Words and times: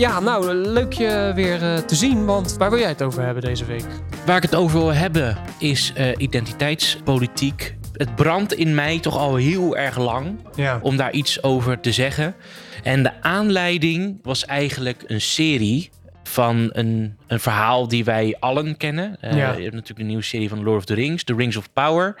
Ja, 0.00 0.20
nou, 0.20 0.54
leuk 0.54 0.92
je 0.92 1.32
weer 1.34 1.62
uh, 1.62 1.76
te 1.76 1.94
zien, 1.94 2.24
want 2.24 2.56
waar 2.56 2.70
wil 2.70 2.78
jij 2.78 2.88
het 2.88 3.02
over 3.02 3.22
hebben 3.22 3.42
deze 3.42 3.64
week? 3.64 3.84
Waar 4.26 4.36
ik 4.36 4.42
het 4.42 4.54
over 4.54 4.78
wil 4.78 4.92
hebben 4.92 5.36
is 5.58 5.92
uh, 5.98 6.08
identiteitspolitiek. 6.16 7.76
Het 7.92 8.14
brandt 8.14 8.52
in 8.52 8.74
mij 8.74 9.00
toch 9.00 9.16
al 9.16 9.36
heel 9.36 9.76
erg 9.76 9.98
lang 9.98 10.38
ja. 10.54 10.78
om 10.82 10.96
daar 10.96 11.12
iets 11.12 11.42
over 11.42 11.80
te 11.80 11.92
zeggen. 11.92 12.34
En 12.82 13.02
de 13.02 13.22
aanleiding 13.22 14.18
was 14.22 14.44
eigenlijk 14.44 15.04
een 15.06 15.20
serie 15.20 15.90
van 16.22 16.70
een, 16.72 17.16
een 17.26 17.40
verhaal 17.40 17.88
die 17.88 18.04
wij 18.04 18.36
allen 18.38 18.76
kennen. 18.76 19.16
Uh, 19.24 19.36
Ja. 19.36 19.52
Je 19.52 19.62
hebt 19.62 19.74
natuurlijk 19.74 20.00
een 20.00 20.06
nieuwe 20.06 20.22
serie 20.22 20.48
van 20.48 20.62
Lord 20.62 20.78
of 20.78 20.84
the 20.84 20.94
Rings, 20.94 21.24
The 21.24 21.34
Rings 21.34 21.56
of 21.56 21.72
Power. 21.72 22.16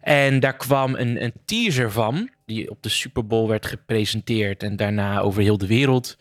En 0.00 0.40
daar 0.40 0.56
kwam 0.56 0.94
een, 0.94 1.22
een 1.22 1.32
teaser 1.44 1.90
van, 1.92 2.30
die 2.46 2.70
op 2.70 2.82
de 2.82 2.88
Super 2.88 3.26
Bowl 3.26 3.48
werd 3.48 3.66
gepresenteerd 3.66 4.62
en 4.62 4.76
daarna 4.76 5.20
over 5.20 5.42
heel 5.42 5.58
de 5.58 5.66
wereld. 5.66 6.16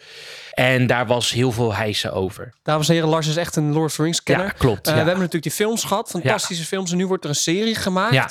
En 0.52 0.88
daar 0.88 1.08
was 1.08 1.32
heel 1.32 1.52
veel 1.52 1.74
hijsen 1.76 2.14
over. 2.14 2.54
Dames 2.64 2.88
en 2.88 2.94
heren, 2.94 3.10
Lars 3.10 3.28
is 3.28 3.36
echt 3.36 3.56
een 3.56 3.72
Lord 3.74 3.86
of 3.90 3.96
the 3.96 4.02
Rings 4.04 4.24
kenner. 4.24 4.46
Ja, 4.46 4.52
klopt. 4.52 4.88
Eh, 4.88 4.94
ja. 4.94 5.00
We 5.00 5.06
hebben 5.06 5.16
natuurlijk 5.16 5.44
die 5.44 5.52
films 5.52 5.84
gehad, 5.84 6.10
fantastische 6.10 6.66
films. 6.66 6.92
En 6.92 6.98
nu 6.98 7.08
wordt 7.08 7.24
er 7.24 7.30
een 7.30 7.36
serie 7.36 7.76
gemaakt. 7.76 8.14
Ja. 8.14 8.30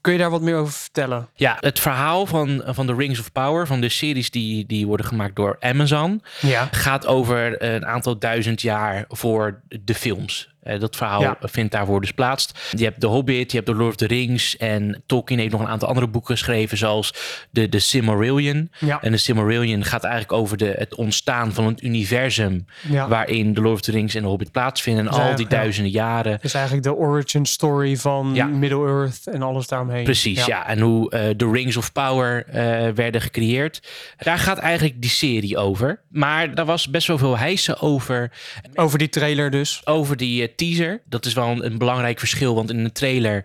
Kun 0.00 0.12
je 0.12 0.18
daar 0.18 0.30
wat 0.30 0.40
meer 0.40 0.56
over 0.56 0.72
vertellen? 0.72 1.28
Ja, 1.34 1.56
het 1.60 1.80
verhaal 1.80 2.26
van, 2.26 2.62
van 2.66 2.86
The 2.86 2.94
Rings 2.94 3.20
of 3.20 3.32
Power, 3.32 3.66
van 3.66 3.80
de 3.80 3.88
series 3.88 4.30
die, 4.30 4.66
die 4.66 4.86
worden 4.86 5.06
gemaakt 5.06 5.36
door 5.36 5.56
Amazon, 5.60 6.22
Ja. 6.40 6.68
gaat 6.70 7.06
over 7.06 7.62
een 7.62 7.86
aantal 7.86 8.18
duizend 8.18 8.62
jaar 8.62 9.04
voor 9.08 9.60
de 9.82 9.94
films. 9.94 10.53
Eh, 10.64 10.80
dat 10.80 10.96
verhaal 10.96 11.20
Ja. 11.20 11.36
vindt 11.40 11.72
daarvoor 11.72 12.00
dus 12.00 12.12
plaats. 12.12 12.48
Je 12.76 12.84
hebt 12.84 13.00
The 13.00 13.06
Hobbit, 13.06 13.50
je 13.50 13.56
hebt 13.56 13.68
The 13.68 13.74
Lord 13.74 13.90
of 13.90 13.96
the 13.96 14.06
Rings 14.06 14.56
en 14.56 15.02
Tolkien 15.06 15.38
heeft 15.38 15.52
nog 15.52 15.60
een 15.60 15.68
aantal 15.68 15.88
andere 15.88 16.08
boeken 16.08 16.36
geschreven, 16.36 16.78
zoals 16.78 17.14
de, 17.50 17.68
de 17.68 17.78
Silmarillion. 17.78 18.70
Ja. 18.78 19.02
En 19.02 19.10
de 19.12 19.16
Silmarillion 19.16 19.84
gaat 19.84 20.04
eigenlijk 20.04 20.32
over 20.32 20.56
de, 20.56 20.74
het 20.78 20.94
ontstaan 20.94 21.52
van 21.52 21.66
het 21.66 21.82
universum 21.82 22.66
ja. 22.88 23.08
waarin 23.08 23.54
The 23.54 23.60
Lord 23.60 23.74
of 23.74 23.80
the 23.80 23.90
Rings 23.90 24.14
en 24.14 24.22
The 24.22 24.28
Hobbit 24.28 24.52
plaatsvinden. 24.52 25.04
En 25.06 25.10
Dus 25.10 25.20
al 25.20 25.36
die 25.36 25.46
duizenden 25.46 25.92
jaren. 25.92 26.38
Dus 26.42 26.54
eigenlijk 26.54 26.84
de 26.84 26.94
origin 26.94 27.46
story 27.46 27.96
van. 27.96 28.58
Middle-earth 28.58 29.26
en 29.26 29.42
alles 29.42 29.66
daaromheen. 29.66 30.04
Precies, 30.04 30.44
ja. 30.44 30.66
En 30.66 30.80
hoe 30.80 31.10
eh, 31.10 31.20
de 31.36 31.50
Rings 31.50 31.76
of 31.76 31.92
Power 31.92 32.46
eh, 32.46 32.88
werden 32.94 33.20
gecreëerd. 33.20 33.82
Daar 34.18 34.38
gaat 34.38 34.58
eigenlijk 34.58 35.00
die 35.00 35.10
serie 35.10 35.56
over. 35.58 36.00
Maar 36.08 36.54
daar 36.54 36.64
was 36.64 36.90
best 36.90 37.06
wel 37.06 37.18
veel 37.18 37.38
hijsen 37.38 37.80
over. 37.80 38.30
Over 38.74 38.98
die 38.98 39.08
trailer 39.08 39.50
dus. 39.50 39.80
Over 39.84 40.16
die 40.16 40.42
eh, 40.42 40.53
teaser. 40.54 41.02
Dat 41.08 41.24
is 41.26 41.32
wel 41.32 41.48
een, 41.48 41.64
een 41.64 41.78
belangrijk 41.78 42.18
verschil. 42.18 42.54
Want 42.54 42.70
in 42.70 42.78
een 42.78 42.92
trailer 42.92 43.44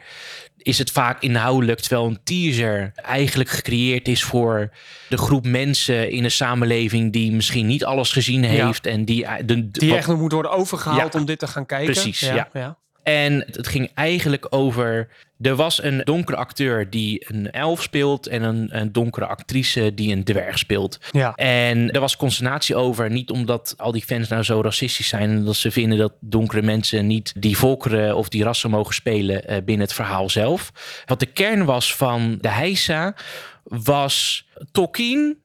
is 0.57 0.77
het 0.77 0.91
vaak 0.91 1.21
inhoudelijk. 1.21 1.79
Terwijl 1.79 2.05
een 2.07 2.19
teaser 2.23 2.91
eigenlijk 2.95 3.49
gecreëerd 3.49 4.07
is 4.07 4.23
voor 4.23 4.71
de 5.09 5.17
groep 5.17 5.45
mensen 5.45 6.11
in 6.11 6.23
een 6.23 6.31
samenleving. 6.31 7.13
die 7.13 7.31
misschien 7.31 7.65
niet 7.67 7.85
alles 7.85 8.11
gezien 8.11 8.43
heeft. 8.43 8.85
En 8.85 9.05
die, 9.05 9.25
eh, 9.25 9.33
de, 9.37 9.45
de- 9.71 9.79
Die 9.79 9.89
wat- 9.89 9.97
echt 9.97 10.07
moet 10.07 10.31
worden 10.31 10.51
overgehaald 10.51 11.13
Ja. 11.13 11.19
om 11.19 11.25
dit 11.25 11.39
te 11.39 11.47
gaan 11.47 11.65
kijken. 11.65 11.93
Precies, 11.93 12.19
ja. 12.19 12.49
ja. 12.53 12.77
En 13.09 13.45
het 13.51 13.67
ging 13.67 13.91
eigenlijk 13.93 14.47
over. 14.49 15.07
Er 15.41 15.55
was 15.55 15.83
een 15.83 16.01
donkere 16.03 16.37
acteur 16.37 16.89
die 16.89 17.25
een 17.27 17.51
elf 17.51 17.81
speelt. 17.81 18.27
en 18.27 18.43
een, 18.43 18.67
een 18.71 18.91
donkere 18.91 19.25
actrice 19.25 19.93
die 19.93 20.13
een 20.13 20.23
dwerg 20.23 20.57
speelt. 20.57 20.99
Ja. 21.11 21.33
En 21.35 21.91
er 21.91 21.99
was 21.99 22.17
consternatie 22.17 22.75
over. 22.75 23.09
Niet 23.09 23.29
omdat 23.29 23.73
al 23.77 23.91
die 23.91 24.03
fans 24.03 24.27
nou 24.27 24.43
zo 24.43 24.61
racistisch 24.61 25.07
zijn. 25.07 25.29
en 25.29 25.45
dat 25.45 25.55
ze 25.55 25.71
vinden 25.71 25.97
dat 25.97 26.13
donkere 26.19 26.61
mensen 26.61 27.07
niet 27.07 27.33
die 27.37 27.57
volkeren 27.57 28.15
of 28.15 28.29
die 28.29 28.43
rassen 28.43 28.69
mogen 28.69 28.93
spelen 28.93 29.47
eh, 29.47 29.57
binnen 29.63 29.85
het 29.85 29.95
verhaal 29.95 30.29
zelf. 30.29 30.71
Wat 31.05 31.19
de 31.19 31.25
kern 31.25 31.65
was 31.65 31.95
van 31.95 32.37
de 32.41 32.49
Heisa 32.49 33.15
was 33.63 34.47
Tolkien. 34.71 35.37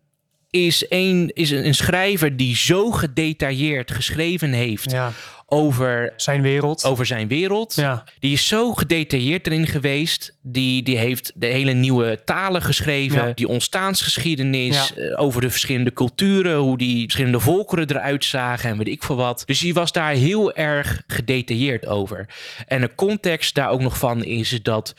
Is 0.50 0.86
een, 0.88 1.30
is 1.32 1.50
een 1.50 1.74
schrijver 1.74 2.36
die 2.36 2.56
zo 2.56 2.91
gedetailleerd 2.91 3.91
geschreven 3.91 4.53
heeft 4.53 4.91
ja. 4.91 5.12
Over 5.54 6.12
Zijn 6.16 6.42
wereld. 6.42 6.84
over 6.84 7.06
zijn 7.06 7.28
wereld. 7.28 7.75
Ja. 7.75 8.04
Die 8.19 8.32
is 8.32 8.47
zo 8.47 8.72
gedetailleerd 8.72 9.47
erin 9.47 9.66
geweest. 9.66 10.37
Die, 10.42 10.82
die 10.82 10.98
heeft 10.98 11.32
de 11.34 11.47
hele 11.47 11.72
nieuwe 11.72 12.20
talen 12.25 12.62
geschreven. 12.62 13.26
Ja. 13.26 13.32
Die 13.34 13.48
ontstaansgeschiedenis. 13.48 14.92
Ja. 14.94 15.03
eh, 15.03 15.20
over 15.20 15.41
de 15.41 15.50
verschillende 15.50 15.92
culturen. 15.92 16.56
Hoe 16.56 16.78
die 16.78 17.03
verschillende 17.03 17.41
volkeren 17.41 17.91
eruit 17.91 18.25
zagen. 18.25 18.70
En 18.70 18.78
weet 18.78 18.88
ik 18.88 19.03
veel 19.03 19.16
wat. 19.16 19.42
Dus 19.47 19.59
die 19.59 19.75
was 19.75 19.92
daar 19.92 20.12
heel 20.12 20.54
erg 20.54 21.03
gedetailleerd 21.06 21.86
over. 21.86 22.26
En 22.66 22.81
de 22.81 22.94
context 22.94 23.54
daar 23.54 23.71
ook 23.71 23.81
nog 23.81 23.98
van 23.98 24.25
is 24.25 24.59
dat 24.62 24.94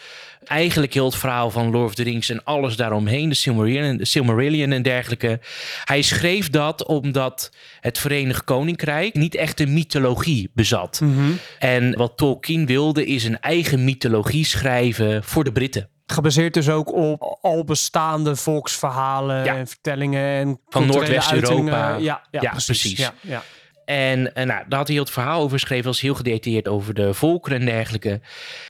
eigenlijk 0.45 0.94
heel 0.94 1.06
het 1.06 1.16
verhaal 1.16 1.51
van 1.51 1.72
Lord 1.72 1.85
of 1.85 1.95
the 1.95 2.03
Rings 2.03 2.29
en 2.29 2.44
alles 2.44 2.75
daaromheen, 2.75 3.29
de 3.29 3.35
Silmarillion, 3.35 3.97
de 3.97 4.06
Silmarillion 4.06 4.72
en 4.72 4.81
dergelijke. 4.81 5.39
Hij 5.83 6.01
schreef 6.01 6.50
dat 6.50 6.85
omdat 6.85 7.51
het 7.79 7.97
Verenigd 7.97 8.44
Koninkrijk 8.44 9.13
niet 9.13 9.35
echt 9.35 9.59
een 9.59 9.73
mythologie 9.73 10.51
bezat. 10.53 11.00
Mhm. 11.03 11.31
En 11.59 11.97
wat 11.97 12.17
Tolkien 12.17 12.66
wilde 12.66 13.05
is 13.05 13.23
een 13.23 13.39
eigen 13.39 13.84
mythologie 13.84 14.45
schrijven 14.45 15.23
voor 15.23 15.44
de 15.44 15.51
Britten. 15.51 15.89
Gebaseerd 16.05 16.53
dus 16.53 16.69
ook 16.69 16.94
op 16.94 17.38
al 17.41 17.63
bestaande 17.63 18.35
volksverhalen 18.35 19.44
Ja. 19.45 19.55
en 19.55 19.67
vertellingen 19.67 20.25
en 20.39 20.59
Van 20.69 20.85
Noordwest-Europa. 20.85 21.95
Ja, 21.95 22.22
ja, 22.31 22.41
Ja, 22.41 22.50
precies. 22.51 22.66
precies. 22.66 22.97
Ja, 23.00 23.13
ja. 23.22 23.44
En, 23.85 24.35
en 24.35 24.47
nou, 24.47 24.63
daar 24.68 24.79
had 24.79 24.88
hij 24.88 24.97
het 24.97 25.09
verhaal 25.09 25.41
over 25.41 25.59
geschreven. 25.59 25.85
was 25.85 26.01
heel 26.01 26.16
gedetailleerd 26.16 26.68
over 26.68 26.94
de 26.94 27.13
volkeren 27.13 27.59
en 27.59 27.66
dergelijke. 27.66 28.19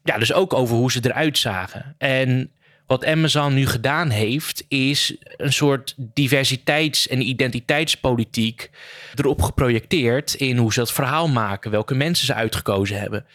Ja, 0.04 0.18
dus 0.18 0.34
ook 0.34 0.54
over 0.54 0.76
hoe 0.76 0.92
ze 0.92 1.00
eruit 1.04 1.38
zagen. 1.38 1.96
En 1.98 2.52
wat 2.88 3.06
Amazon 3.06 3.54
nu 3.54 3.68
gedaan 3.68 4.10
heeft, 4.10 4.66
is 4.68 5.16
een 5.38 5.54
soort 5.54 5.94
diversiteits- 5.98 7.08
en 7.08 7.22
identiteitspolitiek 7.22 8.70
erop 9.16 9.42
geprojecteerd 9.42 10.34
in 10.34 10.58
hoe 10.58 10.74
ze 10.74 10.80
dat 10.80 10.94
verhaal 10.94 11.28
maken, 11.28 11.72
welke 11.72 11.96
mensen 11.96 12.26
ze 12.26 12.34
uitgekozen 12.34 13.00
hebben. 13.00 13.26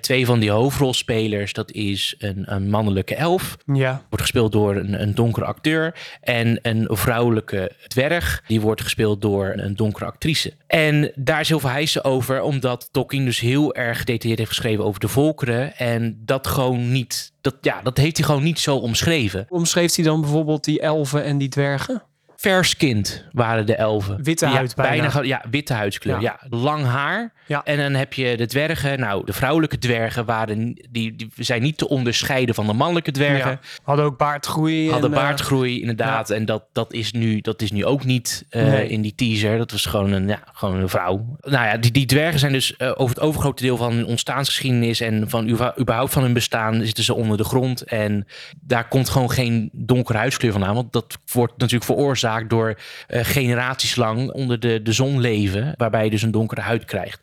Twee 0.00 0.26
van 0.26 0.40
die 0.40 0.50
hoofdrolspelers, 0.50 1.52
dat 1.52 1.70
is 1.70 2.14
een, 2.18 2.54
een 2.54 2.70
mannelijke 2.70 3.14
elf, 3.14 3.56
ja. 3.72 4.02
wordt 4.08 4.24
gespeeld 4.24 4.52
door 4.52 4.76
een, 4.76 5.02
een 5.02 5.14
donkere 5.14 5.46
acteur. 5.46 5.94
En 6.20 6.58
een 6.62 6.88
vrouwelijke 6.90 7.72
dwerg, 7.86 8.42
die 8.46 8.60
wordt 8.60 8.82
gespeeld 8.82 9.22
door 9.22 9.52
een 9.56 9.76
donkere 9.76 10.04
actrice. 10.04 10.52
En 10.66 11.12
daar 11.14 11.40
is 11.40 11.48
heel 11.48 11.60
veel 11.60 11.70
hijsen 11.70 12.04
over, 12.04 12.42
omdat 12.42 12.88
Tolkien 12.92 13.24
dus 13.24 13.40
heel 13.40 13.74
erg 13.74 13.98
gedetailleerd 13.98 14.38
heeft 14.38 14.50
geschreven 14.50 14.84
over 14.84 15.00
de 15.00 15.08
volkeren. 15.08 15.76
En 15.76 16.22
dat 16.24 16.46
gewoon 16.46 16.92
niet, 16.92 17.32
dat, 17.40 17.54
ja, 17.60 17.82
dat 17.82 17.96
heeft 17.96 18.16
hij 18.16 18.26
gewoon 18.26 18.42
niet 18.42 18.58
zo 18.58 18.76
omschreven. 18.76 19.46
Omschreef 19.48 19.94
hij 19.94 20.04
dan 20.04 20.20
bijvoorbeeld 20.20 20.64
die 20.64 20.80
elfen 20.80 21.24
en 21.24 21.38
die 21.38 21.48
dwergen? 21.48 22.02
Verskind 22.40 23.24
waren 23.32 23.66
de 23.66 23.74
elfen. 23.74 24.22
Witte 24.22 24.46
huid 24.46 24.74
bijna. 24.74 25.22
Ja, 25.22 25.44
witte 25.50 25.72
huidskleur. 25.72 26.20
Ja. 26.20 26.38
Ja. 26.50 26.56
lang 26.58 26.84
haar. 26.84 27.32
Ja. 27.46 27.64
En 27.64 27.76
dan 27.76 27.94
heb 27.94 28.12
je 28.12 28.36
de 28.36 28.46
dwergen. 28.46 29.00
Nou, 29.00 29.24
de 29.24 29.32
vrouwelijke 29.32 29.78
dwergen 29.78 30.24
waren, 30.24 30.86
die, 30.90 31.16
die 31.16 31.30
zijn 31.36 31.62
niet 31.62 31.78
te 31.78 31.88
onderscheiden 31.88 32.54
van 32.54 32.66
de 32.66 32.72
mannelijke 32.72 33.10
dwergen. 33.10 33.50
Ja. 33.50 33.58
Hadden 33.82 34.04
ook 34.04 34.18
baardgroei. 34.18 34.90
Hadden 34.90 35.10
en, 35.10 35.16
eh, 35.16 35.22
baardgroei, 35.22 35.80
inderdaad. 35.80 36.30
En 36.30 36.44
dat, 36.44 36.64
dat, 36.72 36.92
is 36.92 37.12
nu, 37.12 37.40
dat 37.40 37.62
is 37.62 37.72
nu 37.72 37.84
ook 37.84 38.04
niet 38.04 38.44
eh, 38.50 38.62
Nee. 38.62 38.88
in 38.88 39.00
die 39.00 39.14
teaser. 39.14 39.58
Dat 39.58 39.70
was 39.70 39.86
gewoon 39.86 40.12
een, 40.12 40.28
ja, 40.28 40.42
gewoon 40.52 40.76
een 40.76 40.88
vrouw. 40.88 41.36
Nou 41.40 41.66
ja, 41.66 41.76
die, 41.76 41.90
die 41.90 42.06
dwergen 42.06 42.38
zijn 42.38 42.52
dus 42.52 42.76
eh, 42.76 42.88
over 42.94 43.14
het 43.14 43.24
overgrote 43.24 43.62
deel 43.62 43.76
van 43.76 43.92
hun 43.92 44.06
ontstaansgeschiedenis... 44.06 45.00
en 45.00 45.30
van 45.30 45.48
überhaupt 45.78 46.12
van 46.12 46.22
hun 46.22 46.32
bestaan 46.32 46.84
zitten 46.84 47.04
ze 47.04 47.14
onder 47.14 47.36
de 47.36 47.44
grond. 47.44 47.82
En 47.82 48.26
daar 48.60 48.88
komt 48.88 49.08
gewoon 49.08 49.30
geen 49.30 49.70
donkere 49.72 50.18
huidskleur 50.18 50.52
vandaan. 50.52 50.74
Want 50.74 50.92
dat 50.92 51.18
wordt 51.32 51.52
natuurlijk 51.56 51.84
veroorzaakt 51.84 52.26
door 52.48 52.78
eh, 53.06 53.24
generaties 53.24 53.96
lang 53.96 54.30
onder 54.30 54.60
de, 54.60 54.82
de 54.82 54.92
zon 54.92 55.20
leven... 55.20 55.74
waarbij 55.76 56.04
je 56.04 56.10
dus 56.10 56.22
een 56.22 56.30
donkere 56.30 56.60
huid 56.60 56.84
krijgt. 56.84 57.20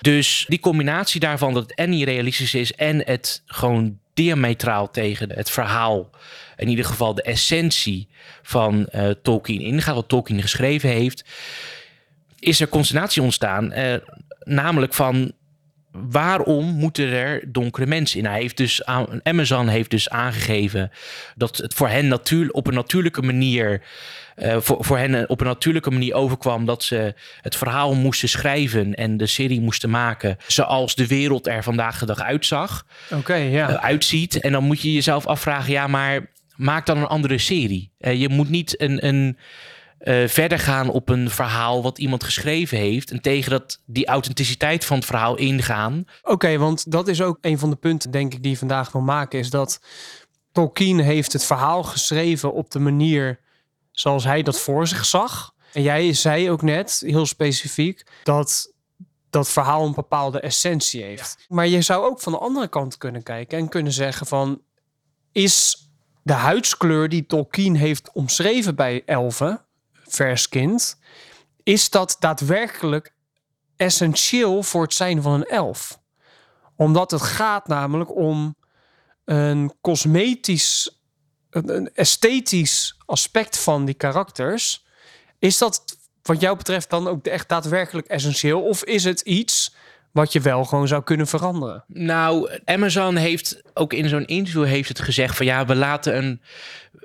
Dus 0.00 0.44
die 0.48 0.60
combinatie 0.60 1.20
daarvan 1.20 1.54
dat 1.54 1.62
het 1.62 1.74
en 1.74 1.90
niet 1.90 2.04
realistisch 2.04 2.54
is... 2.54 2.72
en 2.72 3.04
het 3.04 3.42
gewoon 3.46 3.98
diametraal 4.14 4.90
tegen 4.90 5.32
het 5.32 5.50
verhaal... 5.50 6.10
in 6.56 6.68
ieder 6.68 6.84
geval 6.84 7.14
de 7.14 7.22
essentie 7.22 8.08
van 8.42 8.86
eh, 8.86 9.10
Tolkien 9.22 9.60
ingaat... 9.60 9.94
wat 9.94 10.08
Tolkien 10.08 10.40
geschreven 10.40 10.88
heeft... 10.88 11.24
is 12.38 12.60
er 12.60 12.68
consternatie 12.68 13.22
ontstaan. 13.22 13.72
eh, 13.72 13.94
namelijk 14.44 14.94
van 14.94 15.32
waarom 15.92 16.64
moeten 16.64 17.08
er 17.12 17.52
donkere 17.52 17.86
mensen 17.86 18.18
in? 18.18 18.26
Hij 18.26 18.40
heeft 18.40 18.56
dus 18.56 18.84
aan, 18.84 19.20
Amazon 19.22 19.68
heeft 19.68 19.90
dus 19.90 20.08
aangegeven 20.08 20.90
dat 21.36 21.56
het 21.56 21.74
voor 21.74 21.88
hen 21.88 22.08
natuurlijk 22.08 22.56
op 22.56 22.66
een 22.66 22.74
natuurlijke 22.74 23.22
manier. 23.22 23.82
Uh, 24.36 24.56
voor, 24.60 24.84
voor 24.84 24.98
hen 24.98 25.28
op 25.28 25.40
een 25.40 25.46
natuurlijke 25.46 25.90
manier 25.90 26.14
overkwam 26.14 26.66
dat 26.66 26.82
ze 26.82 27.14
het 27.40 27.56
verhaal 27.56 27.94
moesten 27.94 28.28
schrijven 28.28 28.94
en 28.94 29.16
de 29.16 29.26
serie 29.26 29.60
moesten 29.60 29.90
maken 29.90 30.36
zoals 30.46 30.94
de 30.94 31.06
wereld 31.06 31.46
er 31.46 31.62
vandaag 31.62 31.98
de 31.98 32.06
dag 32.06 32.20
uitzag. 32.20 32.86
Oké, 33.10 33.34
ja. 33.34 33.70
Uh, 33.70 33.74
uitziet. 33.74 34.40
En 34.40 34.52
dan 34.52 34.64
moet 34.64 34.80
je 34.80 34.92
jezelf 34.92 35.26
afvragen: 35.26 35.72
ja, 35.72 35.86
maar 35.86 36.26
maak 36.56 36.86
dan 36.86 36.98
een 36.98 37.06
andere 37.06 37.38
serie. 37.38 37.92
Uh, 38.00 38.20
je 38.20 38.28
moet 38.28 38.48
niet 38.48 38.80
een. 38.80 39.06
een 39.06 39.38
uh, 40.00 40.28
verder 40.28 40.58
gaan 40.58 40.88
op 40.88 41.08
een 41.08 41.30
verhaal 41.30 41.82
wat 41.82 41.98
iemand 41.98 42.24
geschreven 42.24 42.78
heeft. 42.78 43.10
En 43.10 43.20
tegen 43.20 43.50
dat, 43.50 43.82
die 43.86 44.06
authenticiteit 44.06 44.84
van 44.84 44.96
het 44.96 45.06
verhaal 45.06 45.36
ingaan. 45.36 46.04
Oké, 46.22 46.32
okay, 46.32 46.58
want 46.58 46.90
dat 46.90 47.08
is 47.08 47.22
ook 47.22 47.38
een 47.40 47.58
van 47.58 47.70
de 47.70 47.76
punten, 47.76 48.10
denk 48.10 48.34
ik, 48.34 48.42
die 48.42 48.50
je 48.50 48.58
vandaag 48.58 48.92
wil 48.92 49.00
maken. 49.00 49.38
Is 49.38 49.50
dat 49.50 49.80
Tolkien 50.52 50.98
heeft 50.98 51.32
het 51.32 51.44
verhaal 51.44 51.82
geschreven 51.82 52.52
op 52.52 52.70
de 52.70 52.78
manier 52.78 53.40
zoals 53.90 54.24
hij 54.24 54.42
dat 54.42 54.60
voor 54.60 54.86
zich 54.86 55.04
zag. 55.04 55.54
En 55.72 55.82
jij 55.82 56.12
zei 56.12 56.50
ook 56.50 56.62
net, 56.62 57.02
heel 57.06 57.26
specifiek, 57.26 58.06
dat 58.24 58.72
dat 59.30 59.48
verhaal 59.48 59.86
een 59.86 59.94
bepaalde 59.94 60.40
essentie 60.40 61.02
heeft. 61.02 61.36
Ja. 61.38 61.44
Maar 61.48 61.66
je 61.66 61.82
zou 61.82 62.04
ook 62.04 62.20
van 62.20 62.32
de 62.32 62.38
andere 62.38 62.68
kant 62.68 62.96
kunnen 62.96 63.22
kijken 63.22 63.58
en 63.58 63.68
kunnen 63.68 63.92
zeggen 63.92 64.26
van... 64.26 64.60
is 65.32 65.88
de 66.22 66.32
huidskleur 66.32 67.08
die 67.08 67.26
Tolkien 67.26 67.76
heeft 67.76 68.10
omschreven 68.12 68.74
bij 68.74 69.02
elfen 69.04 69.64
vers 70.14 70.48
kind, 70.48 70.98
is 71.62 71.90
dat 71.90 72.16
daadwerkelijk 72.18 73.14
essentieel 73.76 74.62
voor 74.62 74.82
het 74.82 74.94
zijn 74.94 75.22
van 75.22 75.32
een 75.32 75.44
elf. 75.44 76.00
Omdat 76.76 77.10
het 77.10 77.22
gaat 77.22 77.68
namelijk 77.68 78.16
om 78.16 78.56
een 79.24 79.72
cosmetisch, 79.80 81.00
een 81.50 81.90
esthetisch 81.94 82.98
aspect 83.06 83.58
van 83.58 83.84
die 83.84 83.94
karakters. 83.94 84.86
Is 85.38 85.58
dat 85.58 85.98
wat 86.22 86.40
jou 86.40 86.56
betreft 86.56 86.90
dan 86.90 87.08
ook 87.08 87.26
echt 87.26 87.48
daadwerkelijk 87.48 88.06
essentieel? 88.06 88.62
Of 88.62 88.84
is 88.84 89.04
het 89.04 89.20
iets 89.20 89.74
wat 90.12 90.32
je 90.32 90.40
wel 90.40 90.64
gewoon 90.64 90.88
zou 90.88 91.02
kunnen 91.02 91.26
veranderen? 91.26 91.84
Nou, 91.86 92.58
Amazon 92.64 93.16
heeft 93.16 93.62
ook 93.74 93.92
in 93.92 94.08
zo'n 94.08 94.26
interview 94.26 94.64
heeft 94.64 94.88
het 94.88 95.00
gezegd 95.00 95.36
van 95.36 95.46
ja, 95.46 95.66
we 95.66 95.74
laten 95.74 96.16
een 96.16 96.40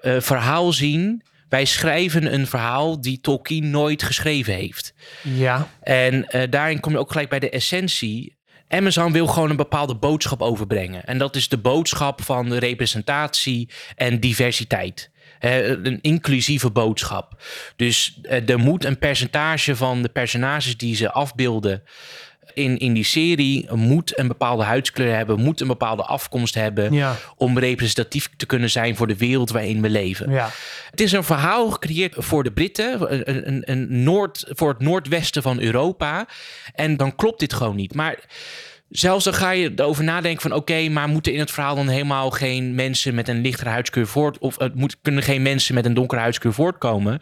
uh, 0.02 0.22
verhaal 0.22 0.74
zien 0.74 1.24
wij 1.56 1.66
schrijven 1.66 2.34
een 2.34 2.48
verhaal 2.48 3.02
die 3.02 3.22
Tolkien 3.22 3.70
nooit 3.70 4.04
geschreven 4.04 4.54
heeft. 4.54 4.94
Ja. 5.22 5.68
En 5.82 6.28
uh, 6.32 6.44
daarin 6.50 6.80
kom 6.80 6.92
je 6.92 6.98
ook 6.98 7.12
gelijk 7.12 7.30
bij 7.30 7.40
de 7.40 7.50
essentie. 7.50 8.36
Amazon 8.68 9.12
wil 9.12 9.28
gewoon 9.28 9.50
een 9.50 9.56
bepaalde 9.56 9.96
boodschap 9.96 10.42
overbrengen. 10.42 11.06
En 11.06 11.18
dat 11.18 11.36
is 11.36 11.50
de 11.50 11.58
boodschap 11.58 12.24
van 12.24 12.54
representatie 12.54 13.70
en 13.96 14.20
diversiteit. 14.20 15.10
een 15.40 16.00
inclusieve 16.02 16.72
boodschap. 16.72 17.44
Dus 17.76 18.20
uh, 18.24 18.50
er 18.50 18.60
moet 18.60 18.86
een 18.86 19.00
percentage 19.00 19.76
van 19.76 20.02
de 20.02 20.10
personages 20.10 20.78
die 20.78 20.96
ze 20.96 21.12
afbeelden 21.12 21.84
in, 22.56 22.78
in 22.78 22.94
die 22.94 23.04
serie 23.04 23.74
moet 23.74 24.20
een 24.20 24.28
bepaalde 24.28 24.64
huidskleur 24.64 25.16
hebben, 25.16 25.40
moet 25.40 25.62
een 25.62 25.68
bepaalde 25.68 26.04
afkomst 26.04 26.56
hebben 26.56 27.16
om 27.38 27.60
representatief 27.60 28.30
te 28.38 28.46
kunnen 28.46 28.70
zijn 28.70 28.96
voor 28.96 29.08
de 29.08 29.18
wereld 29.18 29.50
waarin 29.50 29.82
we 29.82 29.90
leven. 29.90 30.32
Ja. 30.32 30.50
Het 30.92 31.02
is 31.02 31.12
een 31.12 31.24
verhaal 31.24 31.70
gecreëerd 31.70 32.16
voor 32.18 32.44
de 32.44 32.52
Britten, 32.52 33.14
een, 33.14 33.48
een, 33.48 33.62
een 33.66 34.04
Noord, 34.04 34.46
voor 34.50 34.70
het 34.70 34.80
noordwesten 34.80 35.42
van 35.42 35.60
Europa. 35.60 36.28
En 36.74 36.98
dan 36.98 37.16
klopt 37.16 37.40
dit 37.40 37.54
gewoon 37.54 37.76
niet. 37.76 37.96
Maar 37.96 38.20
zelfs 38.90 39.24
dan 39.24 39.34
ga 39.34 39.52
je 39.52 39.72
erover 39.76 40.04
nadenken 40.04 40.42
van 40.42 40.54
oké, 40.54 40.90
maar 40.90 41.08
moeten 41.08 41.34
in 41.34 41.40
het 41.40 41.52
verhaal 41.52 41.76
dan 41.76 41.88
helemaal 41.88 42.32
geen 42.32 42.76
mensen 42.76 43.16
met 43.16 43.28
een 43.28 43.42
lichtere 43.42 43.70
huidskleur 43.70 44.08
voort 44.08 44.38
of 44.38 44.58
het 44.60 44.76
moet, 44.76 44.98
kunnen 45.02 45.24
geen 45.24 45.42
mensen 45.42 45.76
met 45.76 45.86
een 45.86 45.94
donkere 45.94 46.22
huidskleur 46.22 46.54
voortkomen. 46.54 47.20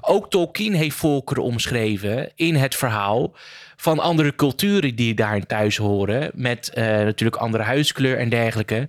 Ook 0.00 0.30
Tolkien 0.30 0.74
heeft 0.74 0.96
volkeren 0.96 1.42
omschreven 1.42 2.32
in 2.34 2.54
het 2.54 2.76
verhaal 2.76 3.34
van 3.76 3.98
andere 3.98 4.34
culturen 4.34 4.94
die 4.94 5.14
daarin 5.14 5.46
thuis 5.46 5.76
horen. 5.76 6.30
Met 6.34 6.70
uh, 6.74 6.84
natuurlijk 6.84 7.42
andere 7.42 7.62
huidskleur 7.62 8.18
en 8.18 8.28
dergelijke. 8.28 8.88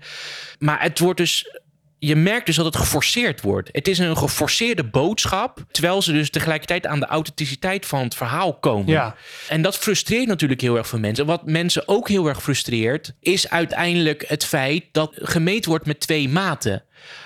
Maar 0.60 0.82
het 0.82 1.00
wordt 1.00 1.18
dus 1.18 1.61
je 2.04 2.16
merkt 2.16 2.46
dus 2.46 2.56
dat 2.56 2.66
het 2.66 2.76
geforceerd 2.76 3.42
wordt. 3.42 3.70
Het 3.72 3.88
is 3.88 3.98
een 4.00 4.18
geforceerde 4.18 4.84
boodschap, 4.84 5.64
terwijl 5.72 6.02
ze 6.02 6.12
dus 6.12 6.30
tegelijkertijd 6.30 6.88
aan 6.88 7.00
de 7.00 7.06
authenticiteit 7.06 7.86
van 7.86 8.04
het 8.04 8.16
verhaal 8.16 8.54
komen. 8.54 8.88
Ja. 8.88 9.16
En 9.48 9.62
dat 9.62 9.78
frustreert 9.78 10.28
natuurlijk 10.28 10.62
heel 10.62 10.78
erg 10.78 10.88
veel 10.88 11.00
mensen. 11.00 11.26
Wat 11.26 11.46
mensen 11.46 11.88
ook 11.88 12.08
heel 12.10 12.28
erg 12.28 12.42
frustreert, 12.42 13.14
is 13.20 13.50
uiteindelijk 13.50 14.24
het 14.28 14.46
feit 14.46 14.84
dat 14.92 15.12
gemeten 15.16 15.70
wordt 15.70 15.86
met 15.86 16.00
twee 16.00 16.30
maten. 16.30 16.84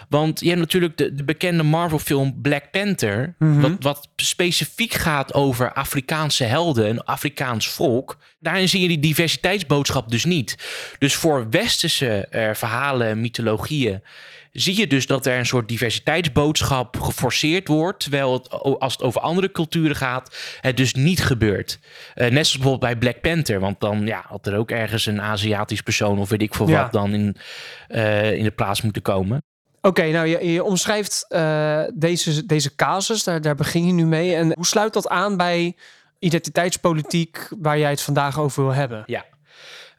Want 0.10 0.40
je 0.40 0.48
hebt 0.48 0.60
natuurlijk 0.60 0.98
de, 0.98 1.14
de 1.16 1.24
bekende 1.24 1.64
Marvel-film 1.64 2.42
Black 2.42 2.72
Panther, 2.72 3.36
Mhm. 3.40 3.62
wat, 3.62 3.72
wat 3.80 4.10
specifiek 4.16 4.94
gaat 4.94 5.34
over 5.34 5.74
Afrikaanse 5.74 6.44
helden, 6.44 6.90
een 6.90 7.04
Afrikaans 7.04 7.68
volk. 7.70 8.18
Daarin 8.40 8.70
zie 8.70 8.82
je 8.82 8.88
die 8.88 9.00
diversiteitsboodschap 9.00 10.12
dus 10.12 10.26
niet. 10.26 10.56
Dus 10.98 11.16
voor 11.16 11.50
westerse 11.50 12.28
eh, 12.28 12.50
verhalen, 12.54 13.22
mythologieën, 13.22 14.02
zie 14.56 14.78
je 14.78 14.88
dus 14.88 15.08
dat 15.08 15.26
er 15.26 15.38
een 15.38 15.46
soort 15.46 15.68
diversiteitsboodschap 15.68 17.00
geforceerd 17.00 17.68
wordt, 17.68 18.00
terwijl 18.00 18.34
het, 18.34 18.50
als 18.80 18.94
het 18.94 19.02
over 19.02 19.22
andere 19.22 19.52
culturen 19.52 19.96
gaat, 19.96 20.36
het 20.62 20.78
dus 20.78 20.94
niet 20.94 21.24
gebeurt. 21.24 21.80
Eh, 22.14 22.24
net 22.24 22.32
zoals 22.32 22.52
bijvoorbeeld 22.52 22.80
bij 22.80 22.98
Black 22.98 23.22
Panther, 23.22 23.60
want 23.60 23.80
dan 23.80 24.06
ja, 24.06 24.24
had 24.28 24.48
er 24.48 24.58
ook 24.58 24.72
ergens 24.72 25.06
een 25.06 25.22
Aziatisch 25.22 25.82
persoon 25.82 26.20
of 26.20 26.30
weet 26.30 26.42
ik 26.42 26.54
veel 26.56 26.68
Ja. 26.68 26.82
wat 26.82 26.92
dan 26.92 27.14
in, 27.14 27.36
eh, 27.88 28.34
in 28.34 28.44
de 28.44 28.52
plaats 28.52 28.82
moeten 28.82 29.02
komen. 29.02 29.44
Oké, 29.82 30.12
nou 30.12 30.28
je, 30.28 30.52
je 30.52 30.64
omschrijft 30.64 31.26
eh, 31.30 31.82
deze, 31.94 32.46
deze 32.46 32.76
casus, 32.76 33.24
daar, 33.24 33.42
daar 33.42 33.56
begin 33.56 33.86
je 33.86 33.94
nu 33.94 34.06
mee. 34.06 34.36
En 34.36 34.52
hoe 34.56 34.66
sluit 34.66 34.94
dat 34.94 35.08
aan 35.08 35.38
bij 35.38 35.76
identiteitspolitiek 36.20 37.48
waar 37.60 37.80
jij 37.80 37.90
het 37.90 38.02
vandaag 38.02 38.40
over 38.40 38.64
wil 38.64 38.74
hebben? 38.74 39.04
Ja. 39.06 39.26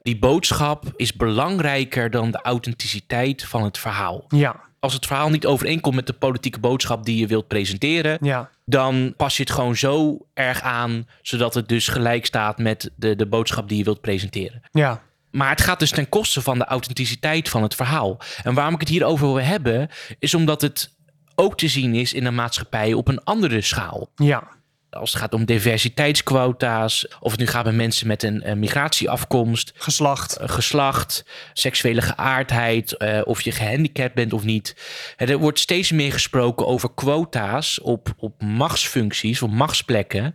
Die 0.07 0.19
boodschap 0.19 0.85
is 0.97 1.13
belangrijker 1.13 2.11
dan 2.11 2.31
de 2.31 2.41
authenticiteit 2.43 3.45
van 3.45 3.65
het 3.65 3.79
verhaal. 3.79 4.25
Ja, 4.29 4.61
Als 4.81 4.93
het 4.93 5.07
verhaal 5.07 5.29
niet 5.29 5.47
overeenkomt 5.47 5.95
met 5.95 6.07
de 6.07 6.13
politieke 6.13 6.59
boodschap 6.61 7.05
die 7.05 7.19
je 7.19 7.27
wilt 7.27 7.47
presenteren, 7.49 8.19
ja, 8.21 8.51
dan 8.65 9.15
pas 9.17 9.37
je 9.37 9.43
het 9.43 9.53
gewoon 9.53 9.77
zo 9.77 10.19
erg 10.35 10.61
aan, 10.61 11.09
zodat 11.23 11.55
het 11.55 11.69
dus 11.69 11.89
gelijk 11.89 12.27
staat 12.27 12.59
met 12.59 12.91
de, 12.97 13.17
de 13.17 13.27
boodschap 13.27 13.69
die 13.69 13.79
je 13.79 13.85
wilt 13.85 14.01
presenteren. 14.01 14.63
ja. 14.73 15.03
Maar 15.31 15.51
het 15.51 15.61
gaat 15.61 15.79
dus 15.79 15.91
ten 15.91 16.09
koste 16.09 16.43
van 16.43 16.59
de 16.59 16.65
authenticiteit 16.65 17.49
van 17.49 17.63
het 17.63 17.75
verhaal. 17.75 18.19
En 18.43 18.55
waarom 18.55 18.75
ik 18.75 18.81
het 18.81 18.89
hierover 18.89 19.27
wil 19.27 19.41
hebben, 19.45 19.89
is 20.19 20.35
omdat 20.35 20.61
het 20.61 20.95
ook 21.35 21.57
te 21.57 21.69
zien 21.69 21.95
is 21.95 22.13
in 22.13 22.27
een 22.27 22.35
maatschappij 22.35 22.93
op 22.93 23.09
een 23.09 23.25
andere 23.25 23.61
schaal. 23.61 24.09
Ja, 24.15 24.43
Als 24.91 25.13
het 25.13 25.21
gaat 25.21 25.35
om 25.35 25.45
diversiteitsquota's, 25.45 27.07
of 27.21 27.31
het 27.31 27.41
nu 27.41 27.47
gaat 27.47 27.65
met 27.65 27.75
mensen 27.75 28.07
met 28.07 28.23
een, 28.23 28.43
eh, 28.43 28.55
migratieafkomst, 28.55 29.73
geslacht. 29.75 30.37
eh, 30.37 30.49
geslacht, 30.49 31.25
seksuele 31.53 32.03
geaardheid, 32.03 32.97
eh, 32.97 33.21
of 33.25 33.41
je 33.43 33.53
gehandicapt 33.53 34.15
bent 34.15 34.33
of 34.33 34.45
niet. 34.45 34.77
Er 35.17 35.39
wordt 35.39 35.59
steeds 35.59 35.91
meer 35.91 36.13
gesproken 36.13 36.67
over 36.67 36.95
quota's 36.95 37.81
op, 37.83 38.15
op 38.17 38.43
machtsfuncties, 38.43 39.43
op 39.43 39.51
machtsplekken 39.51 40.35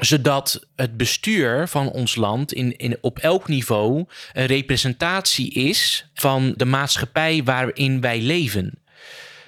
zodat 0.00 0.66
het 0.76 0.96
bestuur 0.96 1.68
van 1.68 1.90
ons 1.90 2.14
land 2.14 2.52
in, 2.52 2.76
in, 2.76 2.98
op 3.00 3.18
elk 3.18 3.48
niveau 3.48 4.04
een 4.32 4.46
representatie 4.46 5.52
is 5.52 6.10
van 6.14 6.54
de 6.56 6.64
maatschappij 6.64 7.42
waarin 7.44 8.00
wij 8.00 8.20
leven. 8.20 8.79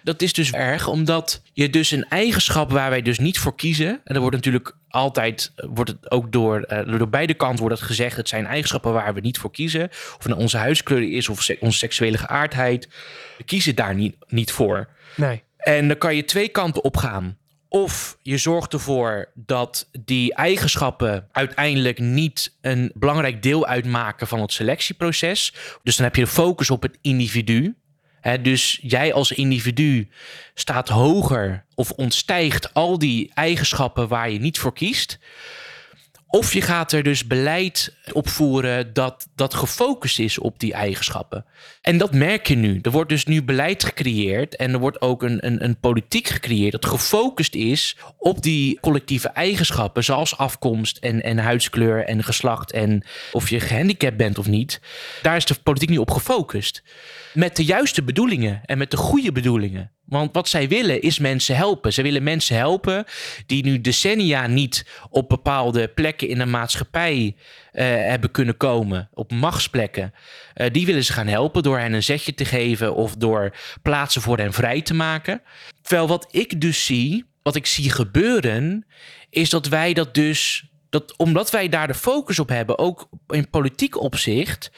Dat 0.02 0.22
is 0.22 0.32
dus 0.32 0.52
erg, 0.52 0.88
omdat 0.88 1.42
je 1.52 1.70
dus 1.70 1.90
een 1.90 2.08
eigenschap 2.08 2.70
waar 2.70 2.90
wij 2.90 3.02
dus 3.02 3.18
niet 3.18 3.38
voor 3.38 3.54
kiezen. 3.54 4.00
En 4.04 4.14
er 4.14 4.20
wordt 4.20 4.36
natuurlijk 4.36 4.76
altijd, 4.88 5.52
wordt 5.56 5.90
het 5.90 6.10
ook 6.10 6.32
door, 6.32 6.60
eh, 6.62 6.98
door 6.98 7.08
beide 7.08 7.34
kanten 7.34 7.60
wordt 7.60 7.78
het 7.78 7.86
gezegd, 7.88 8.16
het 8.16 8.28
zijn 8.28 8.46
eigenschappen 8.46 8.92
waar 8.92 9.14
we 9.14 9.20
niet 9.20 9.38
voor 9.38 9.50
kiezen. 9.50 9.88
Of 9.90 10.16
het 10.18 10.26
nou 10.26 10.40
onze 10.40 10.56
huidskleur 10.56 11.12
is 11.16 11.28
of 11.28 11.42
se- 11.42 11.56
onze 11.60 11.78
seksuele 11.78 12.18
geaardheid. 12.18 12.88
We 13.38 13.44
kiezen 13.44 13.74
daar 13.74 13.94
niet, 13.94 14.16
niet 14.28 14.52
voor. 14.52 14.88
Nee. 15.16 15.42
En 15.56 15.88
dan 15.88 15.98
kan 15.98 16.16
je 16.16 16.24
twee 16.24 16.48
kanten 16.48 16.84
op 16.84 16.96
gaan. 16.96 17.36
Of 17.68 18.18
je 18.22 18.36
zorgt 18.38 18.72
ervoor 18.72 19.30
dat 19.34 19.88
die 20.04 20.34
eigenschappen 20.34 21.28
uiteindelijk 21.32 21.98
niet 21.98 22.56
een 22.60 22.90
belangrijk 22.94 23.42
deel 23.42 23.66
uitmaken 23.66 24.26
van 24.26 24.40
het 24.40 24.52
selectieproces. 24.52 25.54
Dus 25.82 25.96
dan 25.96 26.04
heb 26.06 26.16
je 26.16 26.22
de 26.22 26.28
focus 26.30 26.70
op 26.70 26.82
het 26.82 26.98
individu. 27.00 27.74
Dus 28.42 28.78
jij 28.82 29.12
als 29.12 29.32
individu 29.32 30.08
staat 30.54 30.88
hoger 30.88 31.64
of 31.74 31.90
ontstijgt 31.90 32.74
al 32.74 32.98
die 32.98 33.30
eigenschappen 33.34 34.08
waar 34.08 34.30
je 34.30 34.40
niet 34.40 34.58
voor 34.58 34.72
kiest. 34.72 35.18
Of 36.34 36.52
je 36.52 36.60
gaat 36.60 36.92
er 36.92 37.02
dus 37.02 37.26
beleid 37.26 37.94
opvoeren 38.12 38.92
dat, 38.92 39.28
dat 39.34 39.54
gefocust 39.54 40.18
is 40.18 40.38
op 40.38 40.58
die 40.58 40.72
eigenschappen. 40.72 41.44
En 41.80 41.98
dat 41.98 42.14
merk 42.14 42.46
je 42.48 42.54
nu. 42.54 42.78
Er 42.82 42.90
wordt 42.90 43.08
dus 43.08 43.24
nu 43.24 43.42
beleid 43.42 43.84
gecreëerd 43.84 44.56
en 44.56 44.72
er 44.72 44.78
wordt 44.78 45.00
ook 45.00 45.22
een, 45.22 45.46
een, 45.46 45.64
een 45.64 45.80
politiek 45.80 46.28
gecreëerd 46.28 46.72
dat 46.72 46.86
gefocust 46.86 47.54
is 47.54 47.96
op 48.18 48.42
die 48.42 48.80
collectieve 48.80 49.28
eigenschappen, 49.28 50.04
zoals 50.04 50.36
afkomst 50.38 50.96
en, 50.96 51.22
en 51.22 51.38
huidskleur 51.38 52.04
en 52.04 52.24
geslacht 52.24 52.72
en 52.72 53.04
of 53.32 53.50
je 53.50 53.60
gehandicapt 53.60 54.16
bent 54.16 54.38
of 54.38 54.46
niet. 54.46 54.80
Daar 55.22 55.36
is 55.36 55.44
de 55.44 55.54
politiek 55.62 55.90
nu 55.90 55.98
op 55.98 56.10
gefocust. 56.10 56.82
Met 57.34 57.56
de 57.56 57.64
juiste 57.64 58.02
bedoelingen 58.02 58.60
en 58.64 58.78
met 58.78 58.90
de 58.90 58.96
goede 58.96 59.32
bedoelingen. 59.32 59.92
Want 60.04 60.34
wat 60.34 60.48
zij 60.48 60.68
willen 60.68 61.00
is 61.00 61.18
mensen 61.18 61.56
helpen. 61.56 61.92
Ze 61.92 62.02
willen 62.02 62.22
mensen 62.22 62.56
helpen 62.56 63.04
die 63.46 63.64
nu 63.64 63.80
decennia 63.80 64.46
niet 64.46 64.86
op 65.10 65.28
bepaalde 65.28 65.88
plekken 65.88 66.28
in 66.28 66.38
de 66.38 66.46
maatschappij 66.46 67.36
uh, 67.72 67.84
hebben 67.84 68.30
kunnen 68.30 68.56
komen, 68.56 69.08
op 69.14 69.32
machtsplekken. 69.32 70.14
Uh, 70.54 70.66
die 70.72 70.86
willen 70.86 71.04
ze 71.04 71.12
gaan 71.12 71.26
helpen 71.26 71.62
door 71.62 71.78
hen 71.78 71.92
een 71.92 72.02
zetje 72.02 72.34
te 72.34 72.44
geven 72.44 72.94
of 72.94 73.16
door 73.16 73.56
plaatsen 73.82 74.22
voor 74.22 74.38
hen 74.38 74.52
vrij 74.52 74.82
te 74.82 74.94
maken. 74.94 75.42
Terwijl 75.82 76.08
wat 76.08 76.28
ik 76.30 76.60
dus 76.60 76.84
zie, 76.84 77.24
wat 77.42 77.56
ik 77.56 77.66
zie 77.66 77.90
gebeuren, 77.90 78.86
is 79.30 79.50
dat 79.50 79.68
wij 79.68 79.92
dat 79.92 80.14
dus 80.14 80.71
dat 80.92 81.16
omdat 81.16 81.50
wij 81.50 81.68
daar 81.68 81.86
de 81.86 81.94
focus 81.94 82.38
op 82.38 82.48
hebben, 82.48 82.78
ook 82.78 83.08
in 83.28 83.50
politiek 83.50 84.00
opzicht, 84.00 84.70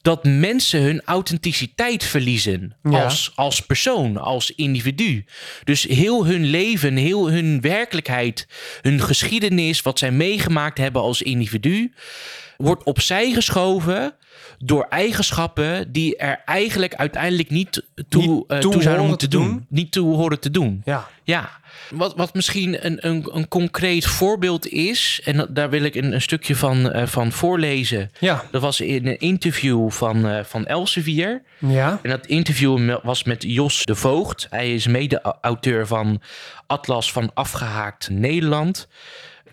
dat 0.00 0.24
mensen 0.24 0.82
hun 0.82 1.02
authenticiteit 1.04 2.04
verliezen 2.04 2.76
als, 2.82 3.32
als 3.34 3.60
persoon, 3.60 4.16
als 4.16 4.50
individu. 4.50 5.24
Dus 5.64 5.82
heel 5.82 6.26
hun 6.26 6.44
leven, 6.44 6.96
heel 6.96 7.30
hun 7.30 7.60
werkelijkheid, 7.60 8.48
hun 8.80 9.00
geschiedenis, 9.00 9.82
wat 9.82 9.98
zij 9.98 10.12
meegemaakt 10.12 10.78
hebben 10.78 11.02
als 11.02 11.22
individu, 11.22 11.92
wordt 12.56 12.84
opzij 12.84 13.32
geschoven 13.32 14.14
door 14.58 14.86
eigenschappen 14.88 15.92
die 15.92 16.16
er 16.16 16.42
eigenlijk 16.44 16.94
uiteindelijk 16.94 17.50
niet 17.50 17.82
toe, 18.08 18.22
niet 18.22 18.44
uh, 18.48 18.58
toe 18.58 18.82
zouden 18.82 19.06
moeten 19.06 19.30
doen. 19.30 19.46
doen. 19.46 19.66
Niet 19.68 19.92
toe 19.92 20.14
horen 20.16 20.40
te 20.40 20.50
doen. 20.50 20.82
Ja. 20.84 21.08
Ja. 21.24 21.60
Wat, 21.90 22.16
wat 22.16 22.34
misschien 22.34 22.86
een, 22.86 23.06
een, 23.06 23.28
een 23.32 23.48
concreet 23.48 24.06
voorbeeld 24.06 24.66
is, 24.66 25.20
en 25.24 25.48
daar 25.50 25.70
wil 25.70 25.82
ik 25.82 25.94
een, 25.94 26.12
een 26.12 26.22
stukje 26.22 26.56
van, 26.56 26.96
uh, 26.96 27.06
van 27.06 27.32
voorlezen. 27.32 28.10
Ja. 28.18 28.44
Dat 28.50 28.62
was 28.62 28.80
in 28.80 29.06
een 29.06 29.18
interview 29.18 29.90
van, 29.90 30.26
uh, 30.26 30.44
van 30.44 30.66
Elsevier. 30.66 31.42
Ja. 31.58 31.98
En 32.02 32.10
dat 32.10 32.26
interview 32.26 32.98
was 33.02 33.24
met 33.24 33.42
Jos 33.42 33.84
de 33.84 33.94
Voogd. 33.94 34.46
Hij 34.50 34.74
is 34.74 34.86
mede-auteur 34.86 35.86
van 35.86 36.22
Atlas 36.66 37.12
van 37.12 37.30
Afgehaakt 37.34 38.10
Nederland 38.10 38.88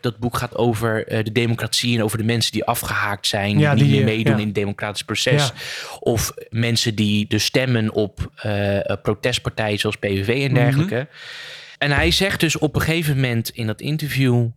dat 0.01 0.17
boek 0.17 0.37
gaat 0.37 0.55
over 0.55 1.11
uh, 1.11 1.23
de 1.23 1.31
democratie 1.31 1.97
en 1.97 2.03
over 2.03 2.17
de 2.17 2.23
mensen 2.23 2.51
die 2.51 2.63
afgehaakt 2.63 3.27
zijn, 3.27 3.59
ja, 3.59 3.75
die 3.75 3.83
niet 3.83 3.93
meer 3.93 4.03
meedoen 4.03 4.33
ja. 4.33 4.39
in 4.39 4.45
het 4.45 4.55
democratisch 4.55 5.03
proces. 5.03 5.47
Ja. 5.47 5.53
Of 5.99 6.33
mensen 6.49 6.95
die 6.95 7.27
dus 7.27 7.43
stemmen 7.43 7.93
op 7.93 8.31
uh, 8.45 8.79
protestpartijen 9.01 9.79
zoals 9.79 9.97
PVV 9.97 10.47
en 10.47 10.53
dergelijke. 10.53 10.95
Mhm. 10.95 11.05
En 11.79 11.91
hij 11.91 12.11
zegt 12.11 12.39
dus 12.39 12.57
op 12.57 12.75
een 12.75 12.81
gegeven 12.81 13.15
moment 13.15 13.49
in 13.49 13.67
dat 13.67 13.81
interview. 13.81 14.47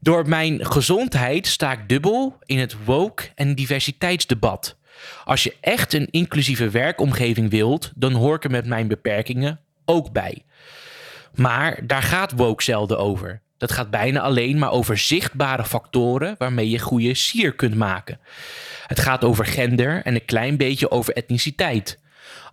Door 0.00 0.28
mijn 0.28 0.66
gezondheid 0.66 1.46
sta 1.46 1.72
ik 1.72 1.88
dubbel 1.88 2.38
in 2.44 2.58
het 2.58 2.84
woke- 2.84 3.28
en 3.34 3.54
diversiteitsdebat. 3.54 4.76
Als 5.24 5.42
je 5.42 5.56
echt 5.60 5.92
een 5.92 6.08
inclusieve 6.10 6.70
werkomgeving 6.70 7.50
wilt, 7.50 7.92
dan 7.94 8.12
hoor 8.12 8.34
ik 8.34 8.44
er 8.44 8.50
met 8.50 8.66
mijn 8.66 8.88
beperkingen 8.88 9.60
ook 9.84 10.12
bij. 10.12 10.44
Maar 11.34 11.86
daar 11.86 12.02
gaat 12.02 12.32
woke 12.32 12.62
zelden 12.62 12.98
over. 12.98 13.40
Dat 13.56 13.72
gaat 13.72 13.90
bijna 13.90 14.20
alleen 14.20 14.58
maar 14.58 14.70
over 14.70 14.98
zichtbare 14.98 15.64
factoren 15.64 16.34
waarmee 16.38 16.70
je 16.70 16.78
goede 16.78 17.14
sier 17.14 17.54
kunt 17.54 17.74
maken. 17.74 18.20
Het 18.86 19.00
gaat 19.00 19.24
over 19.24 19.46
gender 19.46 20.02
en 20.02 20.14
een 20.14 20.24
klein 20.24 20.56
beetje 20.56 20.90
over 20.90 21.14
etniciteit. 21.14 21.98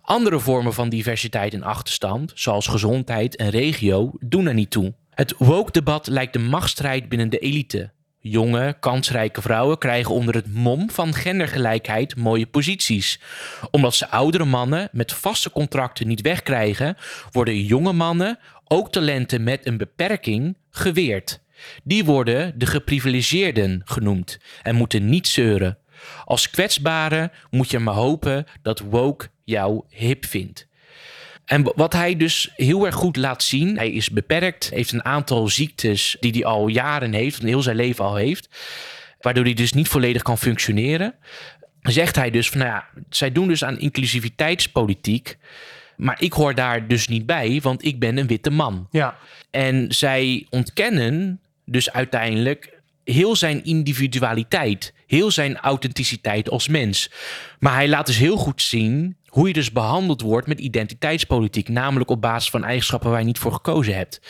Andere 0.06 0.40
vormen 0.40 0.74
van 0.74 0.88
diversiteit 0.88 1.54
en 1.54 1.62
achterstand, 1.62 2.32
zoals 2.34 2.66
gezondheid 2.66 3.36
en 3.36 3.50
regio, 3.50 4.12
doen 4.20 4.46
er 4.46 4.54
niet 4.54 4.70
toe. 4.70 4.94
Het 5.10 5.34
woke-debat 5.38 6.06
lijkt 6.06 6.32
de 6.32 6.38
machtsstrijd 6.38 7.08
binnen 7.08 7.28
de 7.28 7.38
elite. 7.38 7.92
Jonge, 8.18 8.76
kansrijke 8.80 9.42
vrouwen 9.42 9.78
krijgen 9.78 10.14
onder 10.14 10.34
het 10.34 10.52
mom 10.54 10.90
van 10.90 11.14
gendergelijkheid 11.14 12.16
mooie 12.16 12.46
posities. 12.46 13.20
Omdat 13.70 13.94
ze 13.94 14.08
oudere 14.08 14.44
mannen 14.44 14.88
met 14.92 15.12
vaste 15.12 15.50
contracten 15.50 16.06
niet 16.06 16.20
wegkrijgen, 16.20 16.96
worden 17.30 17.64
jonge 17.64 17.92
mannen, 17.92 18.38
ook 18.64 18.92
talenten 18.92 19.42
met 19.42 19.66
een 19.66 19.76
beperking, 19.76 20.56
geweerd. 20.70 21.40
Die 21.84 22.04
worden 22.04 22.58
de 22.58 22.66
geprivilegeerden 22.66 23.82
genoemd 23.84 24.38
en 24.62 24.74
moeten 24.74 25.08
niet 25.08 25.28
zeuren. 25.28 25.78
Als 26.24 26.50
kwetsbare 26.50 27.30
moet 27.50 27.70
je 27.70 27.78
maar 27.78 27.94
hopen 27.94 28.46
dat 28.62 28.78
woke 28.78 29.28
jou 29.44 29.82
hip 29.88 30.24
vindt. 30.24 30.66
En 31.44 31.72
wat 31.74 31.92
hij 31.92 32.16
dus 32.16 32.52
heel 32.56 32.86
erg 32.86 32.94
goed 32.94 33.16
laat 33.16 33.42
zien, 33.42 33.76
hij 33.76 33.90
is 33.90 34.10
beperkt, 34.10 34.70
heeft 34.70 34.92
een 34.92 35.04
aantal 35.04 35.48
ziektes 35.48 36.16
die 36.20 36.32
hij 36.32 36.44
al 36.44 36.68
jaren 36.68 37.12
heeft, 37.12 37.42
heel 37.42 37.62
zijn 37.62 37.76
leven 37.76 38.04
al 38.04 38.14
heeft, 38.14 38.48
waardoor 39.20 39.44
hij 39.44 39.54
dus 39.54 39.72
niet 39.72 39.88
volledig 39.88 40.22
kan 40.22 40.38
functioneren. 40.38 41.14
Zegt 41.82 42.16
hij 42.16 42.30
dus 42.30 42.50
van, 42.50 42.58
nou 42.58 42.70
ja, 42.70 42.88
zij 43.10 43.32
doen 43.32 43.48
dus 43.48 43.64
aan 43.64 43.78
inclusiviteitspolitiek, 43.78 45.38
maar 45.96 46.22
ik 46.22 46.32
hoor 46.32 46.54
daar 46.54 46.88
dus 46.88 47.08
niet 47.08 47.26
bij, 47.26 47.60
want 47.62 47.84
ik 47.84 47.98
ben 47.98 48.16
een 48.16 48.26
witte 48.26 48.50
man. 48.50 48.88
Ja. 48.90 49.16
En 49.50 49.86
zij 49.88 50.46
ontkennen 50.50 51.40
dus 51.64 51.92
uiteindelijk 51.92 52.75
heel 53.12 53.36
zijn 53.36 53.64
individualiteit, 53.64 54.92
heel 55.06 55.30
zijn 55.30 55.56
authenticiteit 55.56 56.50
als 56.50 56.68
mens. 56.68 57.10
Maar 57.58 57.74
hij 57.74 57.88
laat 57.88 58.06
dus 58.06 58.18
heel 58.18 58.36
goed 58.36 58.62
zien 58.62 59.16
hoe 59.26 59.46
je 59.46 59.52
dus 59.52 59.72
behandeld 59.72 60.20
wordt 60.20 60.46
met 60.46 60.60
identiteitspolitiek, 60.60 61.68
namelijk 61.68 62.10
op 62.10 62.20
basis 62.20 62.50
van 62.50 62.64
eigenschappen 62.64 63.10
waar 63.10 63.20
je 63.20 63.26
niet 63.26 63.38
voor 63.38 63.52
gekozen 63.52 63.94
hebt. 63.94 64.20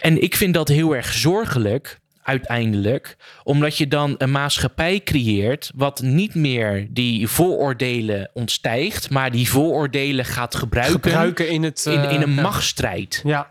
En 0.00 0.22
ik 0.22 0.34
vind 0.34 0.54
dat 0.54 0.68
heel 0.68 0.96
erg 0.96 1.12
zorgelijk 1.12 2.00
uiteindelijk, 2.22 3.16
omdat 3.42 3.76
je 3.76 3.88
dan 3.88 4.14
een 4.18 4.30
maatschappij 4.30 5.00
creëert 5.04 5.70
wat 5.74 6.02
niet 6.02 6.34
meer 6.34 6.86
die 6.90 7.28
vooroordelen 7.28 8.30
ontstijgt, 8.32 9.10
maar 9.10 9.30
die 9.30 9.48
vooroordelen 9.48 10.24
gaat 10.24 10.54
gebruiken, 10.54 11.00
Gebruiken 11.00 11.48
in 11.48 11.62
het... 11.62 11.86
in, 11.86 12.10
in 12.10 12.22
een 12.22 12.36
eh, 12.36 12.42
machtsstrijd. 12.42 13.20
Ja. 13.24 13.50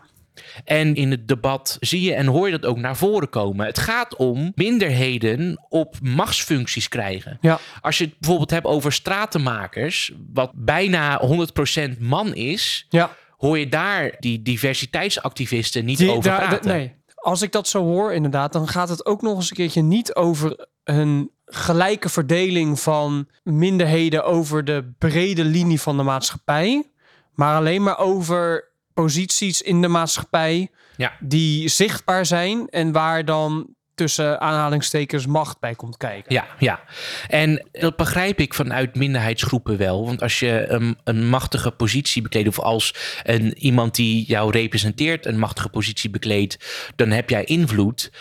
En 0.64 0.94
in 0.94 1.10
het 1.10 1.28
debat 1.28 1.76
zie 1.80 2.00
je 2.02 2.14
en 2.14 2.26
hoor 2.26 2.46
je 2.50 2.58
dat 2.58 2.70
ook 2.70 2.76
naar 2.78 2.96
voren 2.96 3.28
komen. 3.30 3.66
Het 3.66 3.78
gaat 3.78 4.16
om 4.16 4.52
minderheden 4.54 5.66
op 5.68 5.96
machtsfuncties 6.02 6.88
krijgen. 6.88 7.38
Ja. 7.40 7.58
Als 7.80 7.98
je 7.98 8.04
het 8.04 8.18
bijvoorbeeld 8.18 8.50
hebt 8.50 8.66
over 8.66 8.92
stratenmakers, 8.92 10.12
wat 10.32 10.50
bijna 10.54 11.20
100% 11.20 11.98
man 12.00 12.34
is, 12.34 12.86
Ja. 12.88 13.10
hoor 13.36 13.58
je 13.58 13.68
daar 13.68 14.16
die 14.18 14.42
diversiteitsactivisten 14.42 15.84
niet 15.84 15.98
Die- 15.98 16.10
over 16.10 16.22
daar- 16.30 16.48
praten. 16.48 16.68
nee, 16.70 16.92
als 17.14 17.42
ik 17.42 17.52
dat 17.52 17.68
zo 17.68 17.82
hoor 17.84 18.12
inderdaad, 18.12 18.52
dan 18.52 18.68
gaat 18.68 18.88
het 18.88 19.06
ook 19.06 19.22
nog 19.22 19.36
eens 19.36 19.50
een 19.50 19.56
keertje 19.56 19.82
niet 19.82 20.14
over 20.14 20.66
een 20.84 21.30
gelijke 21.44 22.08
verdeling 22.08 22.80
van 22.80 23.28
minderheden 23.42 24.24
over 24.24 24.64
de 24.64 24.92
brede 24.98 25.44
linie 25.44 25.80
van 25.80 25.96
de 25.96 26.02
maatschappij, 26.02 26.90
maar 27.34 27.56
alleen 27.56 27.82
maar 27.82 27.98
over 27.98 28.68
posities 29.02 29.62
in 29.62 29.80
de 29.80 29.88
maatschappij 29.88 30.68
Ja. 30.96 31.12
die 31.20 31.68
zichtbaar 31.68 32.26
zijn 32.26 32.68
en 32.68 32.92
waar 32.92 33.24
dan 33.24 33.74
tussen 33.94 34.40
aanhalingstekens 34.40 35.26
macht 35.26 35.60
bij 35.60 35.74
komt 35.74 35.96
kijken. 35.96 36.34
Ja, 36.34 36.46
ja. 36.58 36.80
En 37.28 37.68
dat 37.72 37.96
begrijp 37.96 38.40
ik 38.40 38.54
vanuit 38.54 38.94
minderheidsgroepen 38.94 39.76
wel. 39.76 40.06
Want 40.06 40.22
als 40.22 40.38
je 40.40 40.64
een, 40.68 40.98
een 41.04 41.28
machtige 41.28 41.70
positie 41.70 42.22
bekleedt, 42.22 42.48
of 42.48 42.58
als 42.58 42.94
een, 43.22 43.58
iemand 43.58 43.94
die 43.94 44.24
jou 44.26 44.50
representeert 44.50 45.26
een 45.26 45.38
machtige 45.38 45.68
positie 45.68 46.10
bekleedt, 46.10 46.56
dan 46.96 47.10
heb 47.10 47.30
jij 47.30 47.44
invloed. 47.44 48.12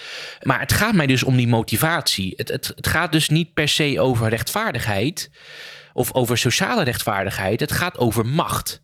Maar 0.42 0.60
het 0.60 0.74
gaat 0.74 0.94
mij 0.94 1.08
dus 1.08 1.24
om 1.24 1.36
die 1.38 1.48
motivatie. 1.48 2.34
Het, 2.36 2.50
het, 2.50 2.72
het 2.76 2.88
gaat 2.88 3.12
dus 3.12 3.30
niet 3.30 3.54
per 3.54 3.68
se 3.68 4.00
over 4.00 4.30
rechtvaardigheid 4.30 5.30
of 5.94 6.14
over 6.14 6.38
sociale 6.38 6.84
rechtvaardigheid. 6.84 7.60
Het 7.60 7.72
gaat 7.72 7.98
over 7.98 8.26
macht. 8.26 8.82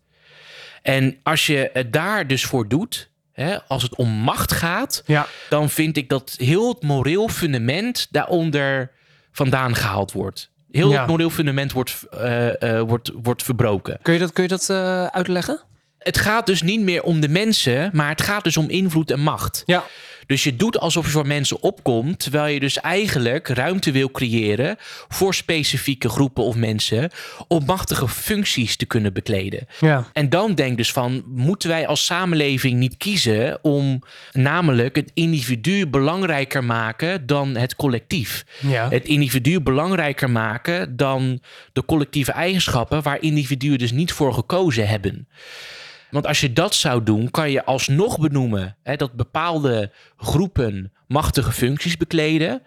En 0.86 1.16
als 1.22 1.46
je 1.46 1.70
het 1.72 1.92
daar 1.92 2.26
dus 2.26 2.44
voor 2.44 2.68
doet, 2.68 3.10
hè, 3.32 3.62
als 3.62 3.82
het 3.82 3.94
om 3.94 4.08
macht 4.08 4.52
gaat, 4.52 5.02
Ja, 5.06 5.26
dan 5.48 5.70
vind 5.70 5.96
ik 5.96 6.08
dat 6.08 6.34
heel 6.38 6.68
het 6.68 6.82
moreel 6.82 7.28
fundament 7.28 8.06
daaronder 8.10 8.90
vandaan 9.32 9.74
gehaald 9.74 10.12
wordt. 10.12 10.50
Heel 10.70 10.90
Ja. 10.90 10.98
het 10.98 11.08
moreel 11.08 11.30
fundament 11.30 11.72
wordt, 11.72 12.02
eh, 12.10 12.62
eh, 12.78 12.82
wordt, 12.88 13.10
wordt 13.22 13.42
verbroken. 13.42 13.98
kun 14.02 14.12
je 14.12 14.18
dat, 14.18 14.32
kun 14.32 14.42
je 14.42 14.48
dat 14.48 14.70
eh, 14.70 15.06
uitleggen? 15.06 15.60
Het 15.98 16.18
gaat 16.18 16.46
dus 16.46 16.62
niet 16.62 16.80
meer 16.80 17.02
om 17.02 17.20
de 17.20 17.28
mensen, 17.28 17.90
maar 17.92 18.08
het 18.08 18.22
gaat 18.22 18.44
dus 18.44 18.56
om 18.56 18.68
invloed 18.70 19.10
en 19.10 19.20
macht. 19.20 19.62
Ja, 19.66 19.84
Dus 20.26 20.44
je 20.44 20.56
doet 20.56 20.78
alsof 20.78 21.04
je 21.04 21.10
voor 21.10 21.26
mensen 21.26 21.62
opkomt, 21.62 22.18
terwijl 22.18 22.54
je 22.54 22.60
dus 22.60 22.80
eigenlijk 22.80 23.48
ruimte 23.48 23.90
wil 23.90 24.10
creëren 24.10 24.76
voor 25.08 25.34
specifieke 25.34 26.08
groepen 26.08 26.44
of 26.44 26.56
mensen 26.56 27.10
om 27.48 27.64
machtige 27.64 28.08
functies 28.08 28.76
te 28.76 28.86
kunnen 28.86 29.12
bekleden. 29.12 29.66
Ja. 29.80 30.10
En 30.12 30.28
dan 30.30 30.54
denk 30.54 30.76
dus 30.76 30.92
van, 30.92 31.22
moeten 31.26 31.68
wij 31.68 31.86
als 31.86 32.04
samenleving 32.04 32.78
niet 32.78 32.96
kiezen 32.96 33.64
om 33.64 34.02
namelijk 34.32 34.96
het 34.96 35.10
individu 35.14 35.86
belangrijker 35.86 36.64
maken 36.64 37.26
dan 37.26 37.56
het 37.56 37.76
collectief? 37.76 38.44
Ja. 38.60 38.88
Het 38.90 39.04
individu 39.04 39.60
belangrijker 39.60 40.30
maken 40.30 40.96
dan 40.96 41.40
de 41.72 41.84
collectieve 41.84 42.32
eigenschappen 42.32 43.02
waar 43.02 43.20
individuen 43.20 43.78
dus 43.78 43.92
niet 43.92 44.12
voor 44.12 44.34
gekozen 44.34 44.88
hebben. 44.88 45.28
Want 46.10 46.26
als 46.26 46.40
je 46.40 46.52
dat 46.52 46.74
zou 46.74 47.02
doen, 47.02 47.30
kan 47.30 47.50
je 47.50 47.64
alsnog 47.64 48.18
benoemen 48.18 48.76
hè, 48.82 48.96
dat 48.96 49.12
bepaalde 49.12 49.90
groepen 50.16 50.92
machtige 51.08 51.52
functies 51.52 51.96
bekleden. 51.96 52.62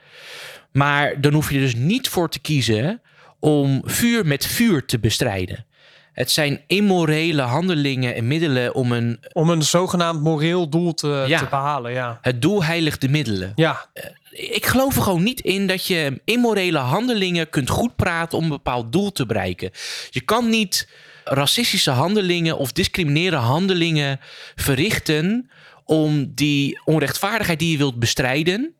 Maar 0.71 1.21
dan 1.21 1.33
hoef 1.33 1.49
je 1.49 1.55
er 1.55 1.61
dus 1.61 1.75
niet 1.75 2.09
voor 2.09 2.29
te 2.29 2.39
kiezen 2.39 3.01
om 3.39 3.81
vuur 3.85 4.25
met 4.25 4.45
vuur 4.45 4.85
te 4.85 4.99
bestrijden. 4.99 5.65
Het 6.13 6.31
zijn 6.31 6.61
immorele 6.67 7.41
handelingen 7.41 8.15
en 8.15 8.27
middelen 8.27 8.75
om 8.75 8.91
een. 8.91 9.19
Om 9.33 9.49
een 9.49 9.63
zogenaamd 9.63 10.21
moreel 10.21 10.69
doel 10.69 10.93
te, 10.93 11.23
Ja. 11.27 11.39
te 11.39 11.45
behalen, 11.49 11.91
ja. 11.91 12.17
Het 12.21 12.41
doel 12.41 12.63
heiligt 12.63 13.01
de 13.01 13.09
middelen. 13.09 13.51
Ja, 13.55 13.85
Ik 14.31 14.65
geloof 14.65 14.95
er 14.95 15.01
gewoon 15.01 15.23
niet 15.23 15.39
in 15.39 15.67
dat 15.67 15.85
je 15.85 16.21
immorele 16.25 16.77
handelingen 16.77 17.49
kunt 17.49 17.69
goed 17.69 17.95
praten 17.95 18.37
om 18.37 18.43
een 18.43 18.49
bepaald 18.49 18.91
doel 18.91 19.11
te 19.11 19.25
bereiken. 19.25 19.71
Je 20.09 20.21
kan 20.21 20.49
niet 20.49 20.89
racistische 21.29 21.91
handelingen 21.91 22.57
of 22.57 22.71
discriminerende 22.71 23.45
handelingen 23.45 24.19
verrichten 24.55 25.49
om 25.85 26.31
die 26.35 26.81
onrechtvaardigheid 26.85 27.59
die 27.59 27.71
je 27.71 27.77
wilt 27.77 27.99
bestrijden, 27.99 28.73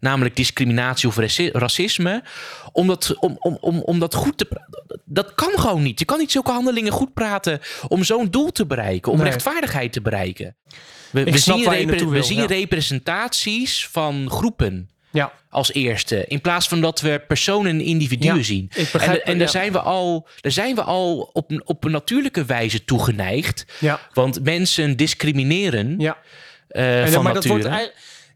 namelijk 0.00 0.36
discriminatie 0.36 1.08
of 1.08 1.16
raci- 1.16 1.50
racisme, 1.52 2.22
om 2.72 2.86
dat, 2.86 3.16
om, 3.20 3.36
om, 3.38 3.58
om, 3.60 3.78
om 3.80 3.98
dat 3.98 4.14
goed 4.14 4.38
te 4.38 4.44
praten. 4.44 5.00
Dat 5.04 5.34
kan 5.34 5.52
gewoon 5.54 5.82
niet. 5.82 5.98
Je 5.98 6.04
kan 6.04 6.18
niet 6.18 6.30
zulke 6.32 6.50
handelingen 6.50 6.92
goed 6.92 7.14
praten 7.14 7.60
om 7.88 8.04
zo'n 8.04 8.30
doel 8.30 8.52
te 8.52 8.66
bereiken, 8.66 9.12
om 9.12 9.18
Nee. 9.18 9.26
rechtvaardigheid 9.26 9.92
te 9.92 10.00
bereiken. 10.00 10.56
We, 11.10 11.24
we 11.24 11.38
zien, 11.38 12.08
we 12.10 12.22
zien 12.22 12.46
representaties 12.46 13.86
van 13.86 14.30
groepen 14.30 14.90
ja. 15.10 15.32
Als 15.56 15.72
eerste. 15.72 16.24
In 16.26 16.40
plaats 16.40 16.68
van 16.68 16.80
dat 16.80 17.00
we 17.00 17.22
personen 17.28 17.70
en 17.70 17.80
individuen 17.80 18.36
Ja, 18.36 18.42
zien. 18.42 18.70
ik 18.74 18.88
begrijp- 18.92 19.20
en 19.22 19.32
en 19.32 19.38
daar, 19.38 19.48
zijn 19.48 19.72
we 19.72 19.80
al, 19.80 20.28
daar 20.40 20.52
zijn 20.52 20.74
we 20.74 20.82
al 20.82 21.30
op, 21.32 21.50
een- 21.50 21.62
op 21.66 21.84
een 21.84 21.90
natuurlijke 21.90 22.44
wijze 22.44 22.84
toegeneigd. 22.84 23.64
Ja. 23.80 24.00
Want 24.12 24.42
mensen 24.44 24.96
discrimineren 24.96 25.94
Ja. 25.98 26.16
eh, 26.68 27.02
En, 27.02 27.12
van 27.12 27.22
maar 27.24 27.34
dat 27.34 27.44
wordt 27.44 27.68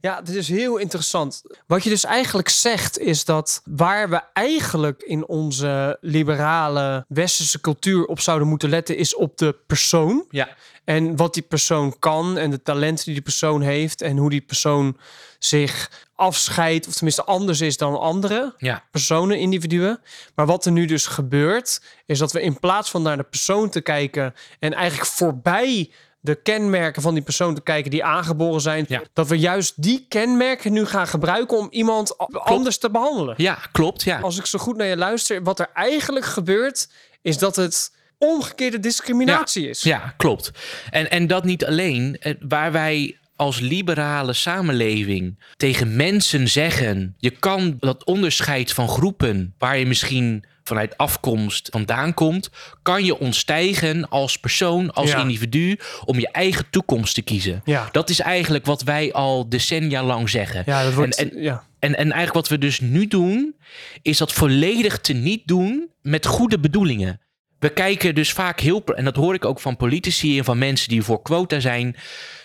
ja, 0.03 0.23
dit 0.23 0.35
is 0.35 0.49
heel 0.49 0.77
interessant. 0.77 1.43
Wat 1.67 1.85
je 1.85 1.91
dus 1.91 2.05
eigenlijk 2.05 2.49
zegt 2.49 2.99
is 2.99 3.25
dat 3.25 3.62
waar 3.65 4.11
we 4.11 4.21
eigenlijk 4.33 5.03
in 5.03 5.27
onze 5.29 5.99
liberale 6.00 7.05
westerse 7.09 7.61
cultuur 7.61 8.05
op 8.05 8.21
zouden 8.21 8.49
moeten 8.49 8.69
letten 8.69 8.97
is 8.97 9.15
op 9.15 9.39
de 9.39 9.57
persoon 9.67 10.25
ja, 10.31 10.49
en 10.85 11.17
wat 11.17 11.35
die 11.35 11.43
persoon 11.43 11.99
kan 11.99 12.39
en 12.39 12.50
de 12.50 12.62
talenten 12.62 13.05
die 13.05 13.15
die 13.15 13.23
persoon 13.23 13.61
heeft 13.62 14.03
en 14.03 14.17
hoe 14.17 14.31
die 14.31 14.41
persoon 14.41 14.97
zich 15.39 15.91
afscheidt 16.21 16.87
of 16.87 16.93
tenminste 16.95 17.25
anders 17.25 17.61
is 17.61 17.77
dan 17.77 17.99
anderen 18.00 18.55
ja, 18.59 18.85
personen, 18.91 19.39
individuen. 19.39 20.00
Maar 20.35 20.47
wat 20.47 20.65
er 20.67 20.73
nu 20.73 20.85
dus 20.85 21.07
gebeurt, 21.07 21.83
is 22.07 22.19
dat 22.19 22.33
we 22.33 22.41
in 22.43 22.59
plaats 22.59 22.91
van 22.91 23.03
naar 23.03 23.17
de 23.17 23.23
persoon 23.23 23.71
te 23.71 23.81
kijken 23.81 24.35
en 24.59 24.73
eigenlijk 24.75 25.11
voorbij 25.11 25.91
de 26.21 26.35
kenmerken 26.43 27.03
van 27.03 27.15
die 27.15 27.23
persoon 27.23 27.55
te 27.55 27.61
kijken 27.62 27.91
die 27.91 28.05
aangeboren 28.05 28.61
zijn, 28.61 28.85
Ja. 28.89 29.03
dat 29.12 29.29
we 29.29 29.39
juist 29.39 29.83
die 29.83 30.07
kenmerken 30.09 30.73
nu 30.73 30.87
gaan 30.87 31.07
gebruiken 31.07 31.59
om 31.59 31.67
iemand 31.71 32.19
anders 32.33 32.79
te 32.79 32.91
behandelen. 32.91 33.35
ja, 33.37 33.59
klopt. 33.73 34.03
Ja. 34.03 34.21
Als 34.21 34.39
ik 34.39 34.47
zo 34.47 34.59
goed 34.59 34.77
naar 34.77 34.87
je 34.87 34.97
luister, 34.97 35.43
wat 35.43 35.59
er 35.59 35.71
eigenlijk 35.75 36.25
gebeurt, 36.25 36.89
is 37.23 37.39
dat 37.39 37.57
het 37.57 37.93
omgekeerde 38.19 38.81
discriminatie 38.81 39.69
is. 39.69 39.83
Ja, 39.83 40.15
klopt. 40.17 40.50
En, 40.91 41.11
en 41.11 41.27
dat 41.27 41.45
niet 41.45 41.65
alleen. 41.65 42.17
Eh, 42.21 42.35
Waar 42.41 42.73
wij 42.73 43.19
als 43.40 43.61
liberale 43.61 44.32
samenleving 44.32 45.38
tegen 45.56 45.97
mensen 45.97 46.49
zeggen: 46.49 47.14
je 47.18 47.30
kan 47.30 47.76
dat 47.78 48.04
onderscheid 48.04 48.73
van 48.73 48.88
groepen 48.88 49.54
waar 49.59 49.78
je 49.78 49.87
misschien 49.87 50.44
vanuit 50.64 50.97
afkomst 50.97 51.68
vandaan 51.70 52.14
komt, 52.14 52.50
kan 52.82 53.04
je 53.04 53.18
ontstijgen 53.18 54.09
als 54.09 54.38
persoon, 54.38 54.92
als 54.92 55.11
Ja. 55.11 55.18
individu, 55.20 55.78
om 56.04 56.18
je 56.18 56.28
eigen 56.30 56.64
toekomst 56.70 57.14
te 57.14 57.23
kiezen. 57.23 57.61
Ja. 57.64 57.88
Dat 57.92 58.11
is 58.11 58.20
eigenlijk 58.20 58.66
wat 58.66 58.82
wij 58.82 59.12
al 59.12 59.49
decennia 59.49 60.02
lang 60.04 60.30
zeggen. 60.30 60.62
Ja, 60.66 60.82
dat 60.85 60.94
wordt. 60.94 61.16
En- 61.16 61.30
en- 61.32 61.42
ja. 61.42 61.62
En, 61.78 61.97
en 61.97 62.04
eigenlijk 62.12 62.35
wat 62.35 62.49
we 62.49 62.59
dus 62.59 62.80
nu 62.80 63.06
doen, 63.06 63.54
is 64.02 64.18
dat 64.18 64.32
volledig 64.32 64.99
te 64.99 65.12
niet 65.12 65.42
doen 65.47 65.88
met 66.02 66.26
goede 66.26 66.59
bedoelingen. 66.61 67.20
We 67.61 67.69
kijken 67.73 68.14
dus 68.14 68.33
vaak 68.33 68.61
heel, 68.61 68.85
en 68.85 69.05
dat 69.05 69.17
hoor 69.17 69.35
ik 69.35 69.45
ook 69.45 69.61
van 69.61 69.76
politici 69.76 70.38
en 70.38 70.45
van 70.45 70.59
mensen 70.59 70.88
die 70.88 71.02
voor 71.02 71.23
quota 71.23 71.61
zijn. 71.61 71.97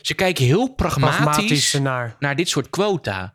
Ze 0.01 0.13
kijken 0.13 0.45
heel 0.45 0.67
pragmatisch, 0.67 1.17
pragmatisch 1.17 1.73
naar. 1.73 2.15
naar 2.19 2.35
dit 2.35 2.49
soort 2.49 2.69
quota. 2.69 3.33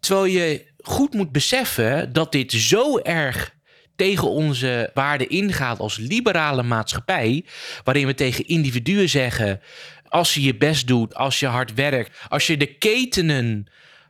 Terwijl 0.00 0.26
je 0.26 0.72
goed 0.76 1.14
moet 1.14 1.32
beseffen 1.32 2.12
dat 2.12 2.32
dit 2.32 2.52
zo 2.52 2.98
erg 2.98 3.54
tegen 3.96 4.28
onze 4.28 4.90
waarden 4.94 5.28
ingaat 5.28 5.78
als 5.78 5.96
liberale 5.96 6.62
maatschappij, 6.62 7.44
waarin 7.84 8.06
we 8.06 8.14
tegen 8.14 8.46
individuen 8.46 9.08
zeggen: 9.08 9.60
als 10.08 10.34
je 10.34 10.42
je 10.42 10.56
best 10.56 10.86
doet, 10.86 11.14
als 11.14 11.40
je 11.40 11.46
hard 11.46 11.74
werkt, 11.74 12.18
als 12.28 12.46
je 12.46 12.56
de 12.56 12.74
ketenen 12.74 13.66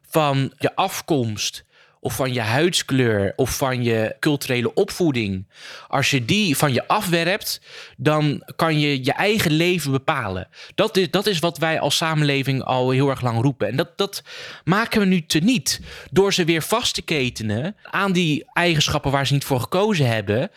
van 0.09 0.53
je 0.59 0.77
afkomst 0.77 1.65
of 2.05 2.15
van 2.15 2.33
je 2.33 2.41
huidskleur 2.41 3.33
of 3.37 3.57
van 3.57 3.83
je 3.83 4.17
culturele 4.21 4.75
opvoeding, 4.75 5.47
als 5.89 6.11
je 6.11 6.25
die 6.25 6.57
van 6.57 6.73
je 6.73 6.89
afwerpt, 6.89 7.61
dan 7.97 8.43
kan 8.57 8.81
je 8.81 9.05
je 9.05 9.13
eigen 9.13 9.51
leven 9.51 9.91
bepalen. 9.91 10.49
Dat 10.75 10.97
is, 10.97 11.11
dat 11.11 11.27
is 11.27 11.39
wat 11.39 11.59
wij 11.59 11.81
als 11.81 11.97
samenleving 11.97 12.63
al 12.63 12.91
heel 12.91 13.09
erg 13.09 13.21
lang 13.21 13.41
roepen. 13.41 13.69
En 13.69 13.77
dat, 13.77 13.99
dat 13.99 14.23
maken 14.65 15.01
we 15.01 15.07
nu 15.07 15.27
teniet 15.27 15.81
door 16.11 16.33
ze 16.33 16.45
weer 16.45 16.63
vast 16.63 16.95
te 16.95 17.03
ketenen 17.03 17.77
aan 17.83 18.13
die 18.13 18.45
eigenschappen 18.53 19.11
waar 19.11 19.27
ze 19.27 19.33
niet 19.33 19.45
voor 19.45 19.61
gekozen 19.61 20.07
hebben. 20.09 20.51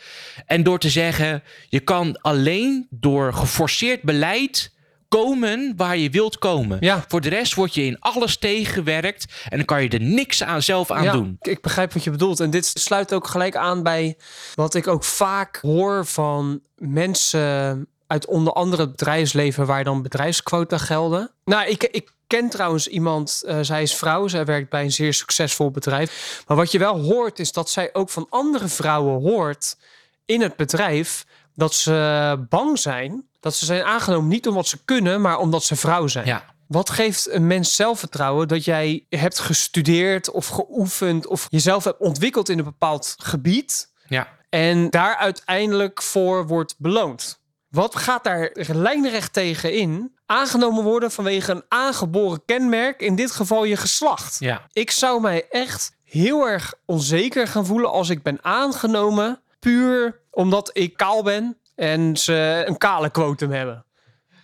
En 0.46 0.62
door 0.62 0.78
te 0.78 0.90
zeggen, 0.90 1.42
je 1.68 1.80
kan 1.80 2.20
alleen 2.20 2.86
door 2.90 3.34
geforceerd 3.34 4.02
beleid 4.02 4.76
komen 5.08 5.72
waar 5.76 5.96
je 5.96 6.10
wilt 6.10 6.38
komen. 6.38 6.76
Ja. 6.80 7.04
Voor 7.08 7.20
de 7.20 7.28
rest 7.28 7.54
word 7.54 7.74
je 7.74 7.82
in 7.82 8.00
alles 8.00 8.36
tegengewerkt 8.38 9.26
en 9.48 9.56
dan 9.56 9.66
kan 9.66 9.82
je 9.82 9.88
er 9.88 10.00
niks 10.00 10.42
aan 10.42 10.62
zelf 10.62 10.90
aan 10.90 11.02
ja, 11.04 11.12
doen. 11.12 11.36
ik- 11.40 11.60
begrijp 11.60 11.92
wat 11.92 12.04
je 12.04 12.10
bedoelt. 12.10 12.40
En 12.40 12.50
dit 12.50 12.66
sluit 12.66 13.12
ook 13.14 13.26
gelijk 13.26 13.56
aan 13.56 13.82
bij 13.82 14.16
wat 14.54 14.74
ik 14.74 14.86
ook 14.86 15.04
vaak 15.04 15.58
hoor 15.62 16.06
van 16.06 16.60
mensen 16.76 17.88
uit 18.06 18.26
onder 18.26 18.52
andere 18.52 18.82
het 18.82 18.90
bedrijfsleven 18.90 19.66
waar 19.66 19.84
dan 19.84 20.02
bedrijfsquota 20.02 20.78
gelden. 20.78 21.30
Nou, 21.44 21.68
ik, 21.68 21.82
ik 21.82 22.12
ken 22.26 22.48
trouwens 22.50 22.88
iemand, 22.88 23.42
eh, 23.46 23.58
zij 23.60 23.82
is 23.82 23.94
vrouw, 23.94 24.28
zij 24.28 24.44
werkt 24.44 24.70
bij 24.70 24.82
een 24.82 24.92
zeer 24.92 25.14
succesvol 25.14 25.70
bedrijf. 25.70 26.42
Maar 26.46 26.56
wat 26.56 26.72
je 26.72 26.78
wel 26.78 27.00
hoort 27.00 27.38
is 27.38 27.52
dat 27.52 27.70
zij 27.70 27.90
ook 27.92 28.10
van 28.10 28.26
andere 28.30 28.68
vrouwen 28.68 29.22
hoort 29.22 29.76
in 30.24 30.40
het 30.40 30.56
bedrijf 30.56 31.24
dat 31.54 31.74
ze 31.74 32.46
bang 32.48 32.78
zijn. 32.78 33.27
Dat 33.40 33.54
ze 33.54 33.64
zijn 33.64 33.82
aangenomen 33.82 34.28
niet 34.28 34.48
omdat 34.48 34.66
ze 34.66 34.84
kunnen, 34.84 35.20
maar 35.20 35.38
omdat 35.38 35.64
ze 35.64 35.76
vrouw 35.76 36.06
zijn. 36.06 36.26
Ja, 36.26 36.44
Wat 36.66 36.90
geeft 36.90 37.30
een 37.30 37.46
mens 37.46 37.76
zelfvertrouwen 37.76 38.48
dat 38.48 38.64
jij 38.64 39.06
hebt 39.08 39.38
gestudeerd 39.38 40.30
of 40.30 40.46
geoefend 40.46 41.26
of 41.26 41.46
jezelf 41.50 41.84
hebt 41.84 42.00
ontwikkeld 42.00 42.48
in 42.48 42.58
een 42.58 42.64
bepaald 42.64 43.14
gebied 43.18 43.92
ja, 44.08 44.28
en 44.48 44.90
daar 44.90 45.16
uiteindelijk 45.16 46.02
voor 46.02 46.46
wordt 46.46 46.74
beloond? 46.78 47.40
Wat 47.68 47.96
gaat 47.96 48.24
daar 48.24 48.50
lijnrecht 48.54 49.32
tegen 49.32 49.72
in? 49.72 50.16
Aangenomen 50.26 50.84
worden 50.84 51.10
vanwege 51.10 51.52
een 51.52 51.64
aangeboren 51.68 52.44
kenmerk, 52.44 53.00
in 53.00 53.14
dit 53.14 53.30
geval 53.30 53.64
je 53.64 53.76
geslacht. 53.76 54.36
ja, 54.38 54.66
Ik 54.72 54.90
zou 54.90 55.20
mij 55.20 55.46
echt 55.50 55.96
heel 56.04 56.46
erg 56.46 56.74
onzeker 56.86 57.46
gaan 57.46 57.66
voelen 57.66 57.90
als 57.90 58.08
ik 58.08 58.22
ben 58.22 58.38
aangenomen, 58.44 59.42
puur 59.58 60.20
omdat 60.30 60.70
ik 60.72 60.96
kaal 60.96 61.22
ben 61.22 61.58
en 61.78 62.16
ze 62.16 62.62
een 62.66 62.78
kale 62.78 63.10
quotum 63.10 63.50
hebben. 63.50 63.84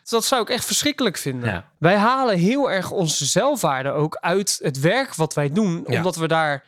Dus 0.01 0.11
dat 0.11 0.25
zou 0.25 0.43
ik 0.43 0.49
echt 0.49 0.65
verschrikkelijk 0.65 1.17
vinden. 1.17 1.51
Ja. 1.51 1.71
Wij 1.79 1.97
halen 1.97 2.39
heel 2.39 2.71
erg 2.71 2.91
onze 2.91 3.25
zelfwaarde 3.27 3.91
ook 3.91 4.17
uit 4.21 4.59
het 4.63 4.81
werk 4.81 5.15
wat 5.15 5.35
wij 5.35 5.53
doen, 5.53 5.85
Ja. 5.89 5.97
omdat 5.97 6.17
we 6.17 6.29
daar 6.29 6.65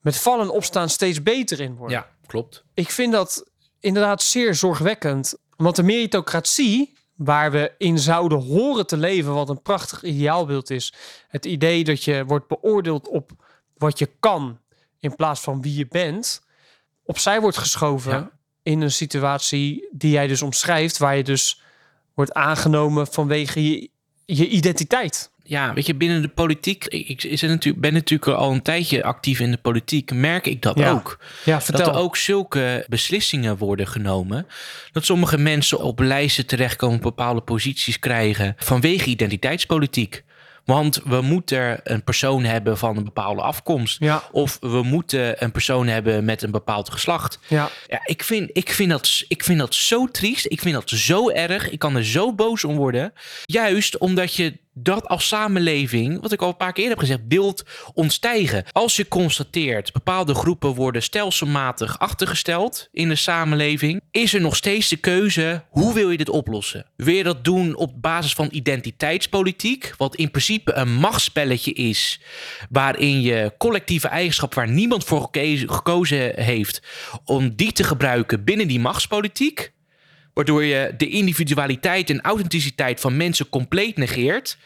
met 0.00 0.16
vallen 0.16 0.44
en 0.44 0.50
opstaan 0.50 0.88
steeds 0.88 1.22
beter 1.22 1.60
in 1.60 1.74
worden. 1.74 1.96
ja, 1.98 2.06
klopt. 2.26 2.64
Ik 2.74 2.90
vind 2.90 3.12
dat 3.12 3.50
inderdaad 3.80 4.22
zeer 4.22 4.54
zorgwekkend, 4.54 5.34
omdat 5.56 5.76
de 5.76 5.82
meritocratie, 5.82 6.96
waar 7.16 7.50
we 7.50 7.72
in 7.78 7.98
zouden 7.98 8.38
horen 8.42 8.86
te 8.86 8.96
leven, 8.96 9.34
wat 9.34 9.48
een 9.48 9.62
prachtig 9.62 10.02
ideaalbeeld 10.02 10.70
is, 10.70 10.92
het 11.28 11.44
idee 11.44 11.84
dat 11.84 12.04
je 12.04 12.24
wordt 12.24 12.46
beoordeeld 12.48 13.08
op 13.08 13.30
wat 13.76 13.98
je 13.98 14.10
kan 14.20 14.58
in 14.98 15.16
plaats 15.16 15.40
van 15.40 15.62
wie 15.62 15.76
je 15.76 15.86
bent, 15.88 16.42
opzij 17.04 17.40
wordt 17.40 17.56
geschoven 17.58 18.12
Ja. 18.12 18.30
In 18.62 18.80
een 18.80 18.92
situatie 18.92 19.88
die 19.92 20.10
jij 20.10 20.26
dus 20.26 20.42
omschrijft, 20.42 20.98
waar 20.98 21.16
je 21.16 21.24
dus 21.24 21.60
wordt 22.14 22.32
aangenomen 22.32 23.06
vanwege 23.06 23.62
je, 23.70 23.88
je 24.24 24.48
identiteit. 24.48 25.30
ja, 25.42 25.74
weet 25.74 25.86
je, 25.86 25.94
binnen 25.94 26.22
de 26.22 26.28
politiek, 26.28 26.84
ik, 26.84 27.08
ik 27.08 27.22
is 27.22 27.40
natuurlijk, 27.40 27.80
ben 27.82 27.92
natuurlijk 27.92 28.38
al 28.38 28.52
een 28.52 28.62
tijdje 28.62 29.02
actief 29.04 29.40
in 29.40 29.50
de 29.50 29.56
politiek, 29.56 30.12
merk 30.12 30.46
ik 30.46 30.62
dat 30.62 30.78
Ja. 30.78 30.90
ook. 30.90 31.18
Ja, 31.44 31.60
vertel. 31.60 31.84
Dat 31.84 31.94
er 31.94 32.00
ook 32.00 32.16
zulke 32.16 32.84
beslissingen 32.88 33.56
worden 33.56 33.86
genomen. 33.88 34.46
Dat 34.92 35.04
sommige 35.04 35.38
mensen 35.38 35.80
op 35.80 35.98
lijsten 35.98 36.46
terechtkomen, 36.46 37.00
bepaalde 37.00 37.40
posities 37.40 37.98
krijgen 37.98 38.54
vanwege 38.58 39.08
identiteitspolitiek. 39.10 40.24
Want 40.70 41.00
we 41.04 41.20
moeten 41.20 41.80
een 41.84 42.04
persoon 42.04 42.44
hebben 42.44 42.78
van 42.78 42.96
een 42.96 43.04
bepaalde 43.04 43.42
afkomst. 43.42 43.96
Ja, 44.00 44.22
Of 44.32 44.58
we 44.60 44.82
moeten 44.82 45.42
een 45.44 45.52
persoon 45.52 45.86
hebben 45.86 46.24
met 46.24 46.42
een 46.42 46.50
bepaald 46.50 46.90
geslacht. 46.90 47.38
ja, 47.48 47.68
Ja, 47.88 48.00
ik 48.04 48.22
vind, 48.22 48.50
ik, 48.52 48.70
vind 48.72 48.90
dat, 48.90 49.24
ik 49.28 49.44
vind 49.44 49.58
dat 49.58 49.74
zo 49.74 50.06
triest. 50.06 50.46
Ik 50.46 50.60
vind 50.60 50.74
dat 50.74 50.90
zo 50.90 51.30
erg. 51.30 51.70
Ik 51.70 51.78
kan 51.78 51.96
er 51.96 52.04
zo 52.04 52.34
boos 52.34 52.64
om 52.64 52.76
worden. 52.76 53.12
Juist 53.44 53.98
omdat 53.98 54.34
je 54.34 54.58
dat 54.74 55.08
als 55.08 55.28
samenleving, 55.28 56.20
wat 56.20 56.32
ik 56.32 56.42
al 56.42 56.48
een 56.48 56.56
paar 56.56 56.72
keer 56.72 56.88
heb 56.88 56.98
gezegd, 56.98 57.20
wilt 57.28 57.64
ontstijgen. 57.94 58.64
Als 58.72 58.96
je 58.96 59.08
constateert 59.08 59.92
bepaalde 59.92 60.34
groepen 60.34 60.74
worden 60.74 61.02
stelselmatig 61.02 61.98
achtergesteld 61.98 62.88
in 62.92 63.08
de 63.08 63.14
samenleving, 63.14 64.00
is 64.10 64.34
er 64.34 64.40
nog 64.40 64.56
steeds 64.56 64.88
de 64.88 64.96
keuze: 64.96 65.64
hoe 65.70 65.94
wil 65.94 66.10
je 66.10 66.16
dit 66.16 66.28
oplossen? 66.28 66.86
Wil 66.96 67.14
je 67.14 67.22
dat 67.22 67.44
doen 67.44 67.76
op 67.76 68.02
basis 68.02 68.32
van 68.32 68.48
identiteitspolitiek, 68.50 69.94
wat 69.96 70.16
in 70.16 70.30
principe 70.30 70.74
een 70.74 70.92
machtsspelletje 70.92 71.72
is, 71.72 72.20
waarin 72.70 73.20
je 73.20 73.52
collectieve 73.58 74.08
eigenschap 74.08 74.54
waar 74.54 74.68
niemand 74.70 75.04
voor 75.04 75.28
gekozen 75.66 76.42
heeft, 76.42 76.82
om 77.24 77.56
die 77.56 77.72
te 77.72 77.84
gebruiken 77.84 78.44
binnen 78.44 78.68
die 78.68 78.80
machtspolitiek? 78.80 79.72
Waardoor 80.34 80.64
je 80.64 80.94
de 80.96 81.08
individualiteit 81.08 82.10
en 82.10 82.20
authenticiteit 82.20 83.00
van 83.00 83.16
mensen 83.16 83.48
compleet 83.48 83.96
negeert. 83.96 84.58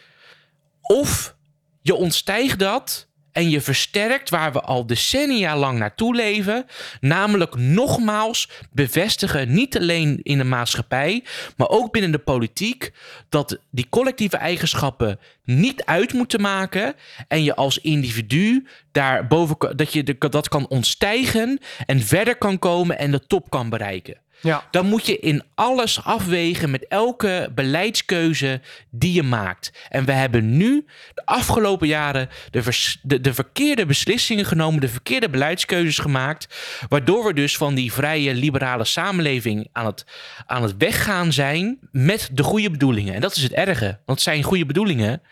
Of 0.81 1.35
je 1.83 1.95
ontstijgt 1.95 2.59
dat 2.59 3.09
en 3.35 3.51
je 3.51 3.61
versterkt 3.61 4.31
waar 4.31 4.53
we 4.53 4.61
al 4.61 4.87
decennia 4.87 5.57
lang 5.57 5.79
naartoe 5.79 6.15
leven. 6.15 6.67
Namelijk 7.01 7.57
nogmaals 7.57 8.51
bevestigen, 8.73 9.53
niet 9.53 9.79
alleen 9.79 10.21
in 10.23 10.39
de 10.39 10.45
maatschappij, 10.45 11.25
maar 11.57 11.69
ook 11.69 11.93
binnen 11.93 12.11
de 12.11 12.19
politiek, 12.19 12.93
dat 13.29 13.59
die 13.71 13.87
collectieve 13.91 14.37
eigenschappen 14.37 15.19
niet 15.45 15.85
uit 15.85 16.13
moeten 16.13 16.41
maken. 16.41 16.95
En 17.29 17.45
je 17.45 17.57
als 17.57 17.79
individu 17.79 18.67
daarboven, 18.93 19.77
dat 19.77 19.93
je 19.93 20.17
dat 20.19 20.49
kan 20.49 20.69
ontstijgen 20.69 21.59
en 21.87 22.01
verder 22.01 22.37
kan 22.37 22.59
komen 22.59 22.99
en 22.99 23.11
de 23.11 23.27
top 23.27 23.51
kan 23.51 23.69
bereiken 23.69 24.24
ja. 24.45 24.65
dan 24.71 24.87
moet 24.87 25.07
je 25.07 25.19
in 25.19 25.43
alles 25.55 26.05
afwegen 26.05 26.71
met 26.71 26.87
elke 26.89 27.51
beleidskeuze 27.55 28.61
die 28.91 29.13
je 29.13 29.23
maakt. 29.23 29.73
En 29.89 30.05
we 30.05 30.13
hebben 30.13 30.57
nu 30.57 30.87
de 31.15 31.27
afgelopen 31.27 31.89
jaren 31.89 32.29
de, 32.51 32.63
vers- 32.63 32.99
de, 33.03 33.21
de 33.21 33.35
verkeerde 33.35 33.87
beslissingen 33.87 34.45
genomen, 34.45 34.81
de 34.81 34.89
verkeerde 34.89 35.29
beleidskeuzes 35.29 35.99
gemaakt, 35.99 36.47
waardoor 36.89 37.25
we 37.25 37.35
dus 37.35 37.57
van 37.57 37.75
die 37.75 37.93
vrije 37.93 38.35
liberale 38.35 38.85
samenleving 38.85 39.69
aan 39.73 39.87
het, 39.87 40.05
aan 40.47 40.63
het 40.63 40.75
weggaan 40.79 41.33
zijn 41.33 41.79
met 41.93 42.29
de 42.33 42.43
goede 42.43 42.71
bedoelingen. 42.71 43.15
En 43.15 43.21
dat 43.21 43.37
is 43.37 43.43
het 43.43 43.53
erge, 43.53 43.85
want 43.87 44.19
het 44.19 44.21
zijn 44.21 44.43
goede 44.43 44.67
bedoelingen. 44.67 45.23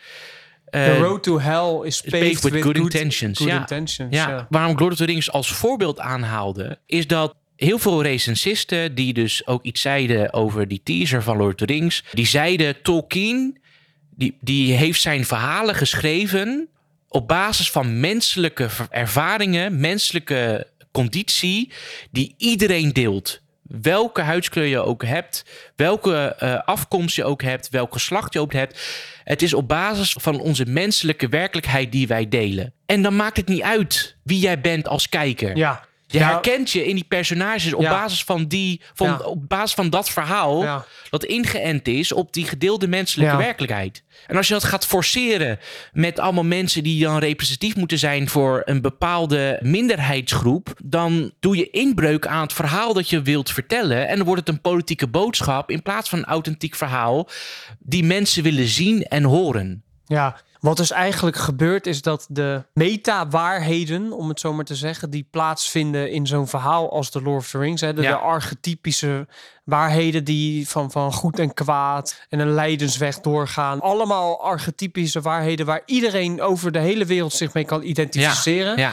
The 0.70 0.78
Eh, 0.78 0.98
road 0.98 1.22
to 1.22 1.40
hell 1.40 1.80
is 1.86 2.00
paved, 2.00 2.40
with, 2.42 2.62
good, 2.62 2.76
intentions. 2.76 3.38
ja. 3.38 3.58
intentions. 3.60 4.14
ja, 4.16 4.28
Ja. 4.28 4.46
waarom 4.50 4.78
Lord 4.78 4.92
of 4.92 4.98
the 4.98 5.04
Rings 5.04 5.32
als 5.32 5.52
voorbeeld 5.52 6.00
aanhaalde, 6.00 6.78
is 6.86 7.06
dat 7.06 7.34
heel 7.56 7.78
veel 7.78 8.02
recensisten 8.02 8.94
die 8.94 9.12
dus 9.12 9.46
ook 9.46 9.62
iets 9.64 9.80
zeiden 9.80 10.32
over 10.32 10.68
die 10.68 10.80
teaser 10.84 11.22
van 11.22 11.36
Lord 11.36 11.60
of 11.60 11.66
the 11.66 11.72
Rings, 11.72 12.04
die 12.12 12.26
zeiden 12.26 12.82
Tolkien, 12.82 13.58
die, 14.10 14.36
die 14.40 14.72
heeft 14.72 15.00
zijn 15.00 15.24
verhalen 15.24 15.74
geschreven 15.74 16.68
op 17.08 17.28
basis 17.28 17.70
van 17.70 18.00
menselijke 18.00 18.68
ervaringen, 18.90 19.80
menselijke 19.80 20.66
conditie, 20.92 21.72
die 22.10 22.34
iedereen 22.38 22.92
deelt. 22.92 23.40
Welke 23.62 24.20
huidskleur 24.20 24.66
je 24.66 24.80
ook 24.80 25.04
hebt, 25.04 25.44
welke 25.76 26.34
eh, 26.38 26.60
afkomst 26.64 27.16
je 27.16 27.24
ook 27.24 27.42
hebt, 27.42 27.68
welk 27.68 27.92
geslacht 27.92 28.32
je 28.32 28.40
ook 28.40 28.52
hebt. 28.52 28.80
Het 29.24 29.42
is 29.42 29.54
op 29.54 29.68
basis 29.68 30.16
van 30.20 30.40
onze 30.40 30.66
menselijke 30.66 31.28
werkelijkheid 31.28 31.92
die 31.92 32.06
wij 32.06 32.28
delen. 32.28 32.72
En 32.86 33.02
dan 33.02 33.16
maakt 33.16 33.36
het 33.36 33.48
niet 33.48 33.62
uit 33.62 34.16
wie 34.22 34.38
jij 34.38 34.60
bent 34.60 34.88
als 34.88 35.08
kijker. 35.08 35.56
Ja. 35.56 35.84
Je 36.12 36.18
Ja. 36.18 36.28
herkent 36.28 36.70
je 36.70 36.86
in 36.86 36.94
die 36.94 37.04
personages 37.04 37.74
op 37.74 37.82
Ja. 37.82 37.90
basis 37.90 38.24
van 38.24 38.46
die, 38.46 38.80
van, 38.94 39.06
Ja. 39.06 39.18
op 39.18 39.48
basis 39.48 39.74
van 39.74 39.90
dat 39.90 40.10
verhaal 40.10 40.84
dat 41.10 41.24
ingeënt 41.24 41.88
is 41.88 42.12
op 42.12 42.32
die 42.32 42.44
gedeelde 42.46 42.88
menselijke 42.88 43.36
werkelijkheid. 43.36 44.02
En 44.26 44.36
als 44.36 44.48
je 44.48 44.52
dat 44.54 44.64
gaat 44.64 44.86
forceren 44.86 45.58
met 45.92 46.18
allemaal 46.18 46.44
mensen 46.44 46.82
die 46.82 47.02
dan 47.04 47.18
representatief 47.18 47.76
moeten 47.76 47.98
zijn 47.98 48.28
voor 48.28 48.62
een 48.64 48.80
bepaalde 48.80 49.58
minderheidsgroep, 49.62 50.74
dan 50.84 51.32
doe 51.40 51.56
je 51.56 51.70
inbreuk 51.70 52.26
aan 52.26 52.42
het 52.42 52.52
verhaal 52.52 52.92
dat 52.94 53.10
je 53.10 53.22
wilt 53.22 53.50
vertellen 53.50 54.08
en 54.08 54.16
dan 54.16 54.26
wordt 54.26 54.40
het 54.46 54.48
een 54.54 54.60
politieke 54.60 55.06
boodschap 55.08 55.70
in 55.70 55.82
plaats 55.82 56.08
van 56.08 56.18
een 56.18 56.24
authentiek 56.24 56.74
verhaal 56.74 57.28
die 57.78 58.04
mensen 58.04 58.42
willen 58.42 58.66
zien 58.68 59.02
en 59.02 59.22
horen. 59.22 59.82
Ja, 60.12 60.36
wat 60.60 60.76
dus 60.76 60.90
eigenlijk 60.90 61.36
gebeurt 61.36 61.86
is 61.86 62.02
dat 62.02 62.26
de 62.28 62.62
meta-waarheden, 62.72 64.12
om 64.12 64.28
het 64.28 64.40
zo 64.40 64.52
maar 64.52 64.64
te 64.64 64.74
zeggen, 64.74 65.10
die 65.10 65.26
plaatsvinden 65.30 66.10
in 66.10 66.26
zo'n 66.26 66.48
verhaal 66.48 66.90
als 66.92 67.10
The 67.10 67.22
Lord 67.22 67.38
of 67.38 67.48
the 67.50 67.58
Rings, 67.58 67.80
hè, 67.80 67.94
de, 67.94 68.02
Ja. 68.02 68.10
de 68.10 68.16
archetypische 68.16 69.26
waarheden 69.64 70.24
die 70.24 70.68
van, 70.68 70.90
van 70.90 71.12
goed 71.12 71.38
en 71.38 71.54
kwaad 71.54 72.20
en 72.28 72.38
een 72.38 72.52
lijdensweg 72.54 73.20
doorgaan. 73.20 73.80
Allemaal 73.80 74.42
archetypische 74.42 75.20
waarheden 75.20 75.66
waar 75.66 75.82
iedereen 75.86 76.40
over 76.42 76.72
de 76.72 76.78
hele 76.78 77.04
wereld 77.04 77.32
zich 77.32 77.52
mee 77.54 77.64
kan 77.64 77.82
identificeren. 77.82 78.78
Ja, 78.78 78.92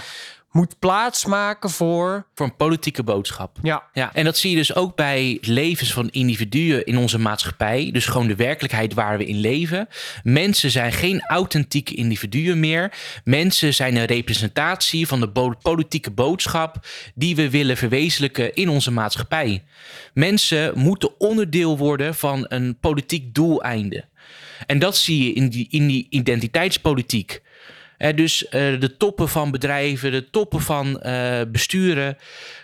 Moet 0.51 0.79
plaatsmaken 0.79 1.69
voor... 1.69 2.25
voor 2.35 2.45
een 2.45 2.55
politieke 2.55 3.03
boodschap. 3.03 3.57
Ja, 3.61 3.83
Ja, 3.93 4.13
en 4.13 4.23
dat 4.23 4.37
zie 4.37 4.49
je 4.49 4.55
dus 4.55 4.75
ook 4.75 4.95
bij 4.95 5.37
levens 5.41 5.93
van 5.93 6.09
individuen 6.09 6.85
in 6.85 6.97
onze 6.97 7.19
maatschappij. 7.19 7.89
Dus 7.91 8.05
gewoon 8.05 8.27
de 8.27 8.35
werkelijkheid 8.35 8.93
waar 8.93 9.17
we 9.17 9.25
in 9.25 9.39
leven. 9.39 9.87
Mensen 10.23 10.71
zijn 10.71 10.91
geen 10.91 11.21
authentieke 11.27 11.95
individuen 11.95 12.59
meer. 12.59 12.93
Mensen 13.23 13.73
zijn 13.73 13.95
een 13.95 14.05
representatie 14.05 15.07
van 15.07 15.19
de 15.19 15.27
bo- 15.29 15.55
politieke 15.61 16.11
boodschap 16.11 16.87
die 17.15 17.35
we 17.35 17.49
willen 17.49 17.77
verwezenlijken 17.77 18.55
in 18.55 18.69
onze 18.69 18.91
maatschappij. 18.91 19.63
Mensen 20.13 20.77
moeten 20.77 21.19
onderdeel 21.19 21.77
worden 21.77 22.15
van 22.15 22.45
een 22.47 22.77
politiek 22.79 23.33
doeleinde. 23.33 24.05
En 24.65 24.79
dat 24.79 24.97
zie 24.97 25.23
je 25.23 25.33
in 25.33 25.49
die, 25.49 25.67
in 25.69 25.87
die 25.87 26.07
identiteitspolitiek. 26.09 27.41
Dus 28.15 28.47
eh, 28.47 28.79
de 28.79 28.97
toppen 28.97 29.29
van 29.29 29.51
bedrijven, 29.51 30.11
de 30.11 30.29
toppen 30.29 30.61
van 30.61 31.01
eh, 31.01 31.41
besturen, 31.51 32.17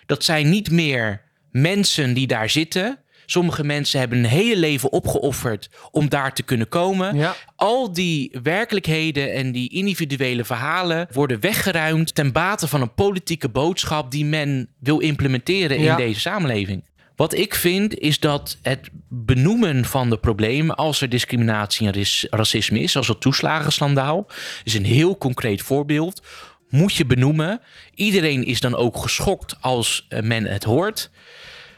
dat 0.05 0.23
zijn 0.23 0.49
niet 0.49 0.71
meer 0.71 1.21
mensen 1.51 2.13
die 2.13 2.27
daar 2.27 2.49
zitten. 2.49 2.99
Sommige 3.25 3.63
mensen 3.63 3.99
hebben 3.99 4.17
een 4.17 4.25
hele 4.25 4.57
leven 4.57 4.91
opgeofferd 4.91 5.69
om 5.91 6.09
daar 6.09 6.33
te 6.33 6.43
kunnen 6.43 6.69
komen. 6.69 7.15
ja, 7.15 7.35
Al 7.55 7.93
die 7.93 8.37
werkelijkheden 8.43 9.33
en 9.33 9.51
die 9.51 9.69
individuele 9.69 10.45
verhalen 10.45 11.07
worden 11.11 11.39
weggeruimd 11.39 12.15
ten 12.15 12.31
bate 12.31 12.67
van 12.67 12.81
een 12.81 12.93
politieke 12.93 13.49
boodschap 13.49 14.11
die 14.11 14.25
men 14.25 14.69
wil 14.79 14.99
implementeren 14.99 15.77
in 15.77 15.95
deze 15.95 16.19
samenleving. 16.19 16.83
Wat 17.15 17.33
ik 17.33 17.55
vind 17.55 17.97
is 17.97 18.19
dat 18.19 18.57
het 18.61 18.89
benoemen 19.09 19.85
van 19.85 20.09
de 20.09 20.17
problemen 20.17 20.75
als 20.75 21.01
er 21.01 21.09
discriminatie 21.09 21.87
en 21.87 22.05
racisme 22.29 22.79
is, 22.79 22.91
zoals 22.91 23.07
het 23.07 23.21
toeslagenschandaal, 23.21 24.27
is 24.63 24.73
een 24.73 24.85
heel 24.85 25.17
concreet 25.17 25.61
voorbeeld. 25.61 26.21
Moet 26.69 26.93
je 26.93 27.05
benoemen. 27.05 27.61
Iedereen 27.93 28.45
is 28.45 28.59
dan 28.59 28.75
ook 28.75 28.97
geschokt 28.97 29.55
als 29.61 30.05
eh, 30.09 30.21
men 30.21 30.45
het 30.45 30.63
hoort. 30.63 31.09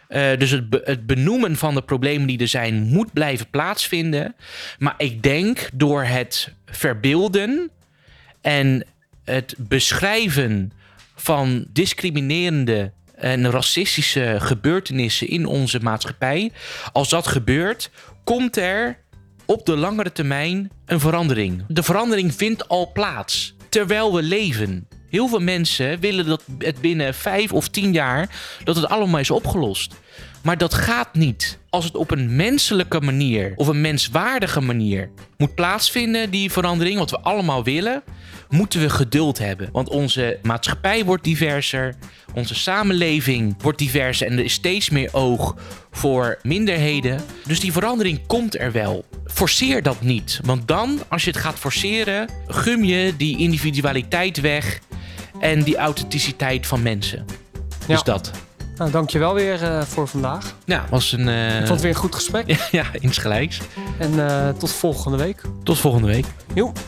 Eh, 0.08 0.38
dus 0.38 0.52
het, 0.52 0.64
het 0.84 1.06
benoemen 1.06 1.56
van 1.56 1.74
de 1.74 1.82
problemen 1.82 2.28
die 2.28 2.40
er 2.40 2.48
zijn 2.48 2.82
moet 2.84 3.14
blijven 3.14 3.50
plaatsvinden. 3.50 4.36
Maar 4.80 4.96
ik 4.98 5.24
denk 5.24 5.70
door 5.74 6.04
het 6.04 6.54
verbeelden 6.66 7.72
en 8.42 8.86
het 9.24 9.56
beschrijven 9.58 10.72
van 11.16 11.66
discriminerende 11.70 12.92
en 13.18 13.52
racistische 13.52 14.36
gebeurtenissen 14.40 15.28
in 15.28 15.46
onze 15.46 15.80
maatschappij. 15.82 16.52
Als 16.92 17.10
dat 17.10 17.28
gebeurt, 17.28 17.90
komt 18.24 18.58
er 18.58 19.00
op 19.46 19.66
de 19.66 19.76
langere 19.76 20.12
termijn 20.12 20.72
een 20.86 21.00
verandering. 21.00 21.64
De 21.68 21.84
verandering 21.84 22.36
vindt 22.36 22.68
al 22.68 22.92
plaats 22.92 23.56
terwijl 23.70 24.14
we 24.14 24.22
leven. 24.22 24.88
Heel 25.10 25.28
veel 25.28 25.40
mensen 25.40 26.00
willen 26.00 26.26
dat 26.26 26.44
het 26.58 26.82
binnen 26.82 27.14
vijf 27.14 27.52
of 27.52 27.68
tien 27.68 27.94
jaar 27.94 28.30
dat 28.64 28.76
het 28.76 28.88
allemaal 28.88 29.20
is 29.20 29.32
opgelost. 29.32 29.96
Maar 30.44 30.58
dat 30.58 30.74
gaat 30.74 31.14
niet. 31.14 31.60
Als 31.70 31.86
het 31.86 31.96
op 31.96 32.12
een 32.12 32.36
menselijke 32.36 33.02
manier 33.02 33.54
of 33.56 33.68
een 33.68 33.82
menswaardige 33.82 34.62
manier 34.62 35.10
moet 35.38 35.56
plaatsvinden, 35.56 36.30
die 36.30 36.52
verandering, 36.52 36.98
wat 36.98 37.12
we 37.12 37.20
allemaal 37.20 37.64
willen, 37.64 38.04
moeten 38.50 38.80
we 38.82 38.90
geduld 38.90 39.38
hebben. 39.38 39.70
Want 39.72 39.90
onze 39.90 40.40
maatschappij 40.44 41.06
wordt 41.06 41.24
diverser, 41.24 41.96
onze 42.34 42.56
samenleving 42.56 43.56
wordt 43.62 43.78
diverser 43.78 44.28
en 44.28 44.38
er 44.38 44.44
is 44.44 44.54
steeds 44.54 44.90
meer 44.90 45.10
oog 45.12 45.56
voor 45.92 46.38
minderheden. 46.44 47.20
Dus 47.46 47.60
die 47.60 47.72
verandering 47.72 48.28
komt 48.28 48.60
er 48.60 48.72
wel. 48.72 49.06
forceer 49.26 49.84
dat 49.84 50.02
niet. 50.02 50.40
Want 50.44 50.68
dan, 50.68 51.00
als 51.08 51.24
je 51.24 51.30
het 51.32 51.40
gaat 51.40 51.60
forceren, 51.60 52.30
gum 52.48 52.84
je 52.84 53.14
die 53.18 53.38
individualiteit 53.38 54.40
weg 54.42 54.80
en 55.40 55.64
die 55.64 55.78
authenticiteit 55.78 56.68
van 56.68 56.82
mensen. 56.82 57.26
Dus 57.88 57.98
Ja. 57.98 58.04
dat. 58.04 58.32
Nou, 58.78 58.92
dankjewel 58.92 59.34
weer 59.34 59.64
eh, 59.64 59.82
voor 59.82 60.08
vandaag. 60.08 60.56
Ja, 60.66 60.86
was 60.90 61.12
een. 61.12 61.28
eh, 61.28 61.46
Ik 61.48 61.56
vond 61.58 61.70
het 61.70 61.82
weer 61.82 61.90
een 61.90 61.96
goed 61.98 62.16
gesprek. 62.16 62.48
ja, 62.50 62.58
ja, 62.82 62.86
insgelijks. 63.00 63.60
En 64.00 64.28
eh, 64.30 64.50
tot 64.50 64.72
volgende 64.72 65.18
week. 65.18 65.42
Tot 65.64 65.78
volgende 65.80 66.08
week. 66.08 66.26
Joep. 66.54 66.80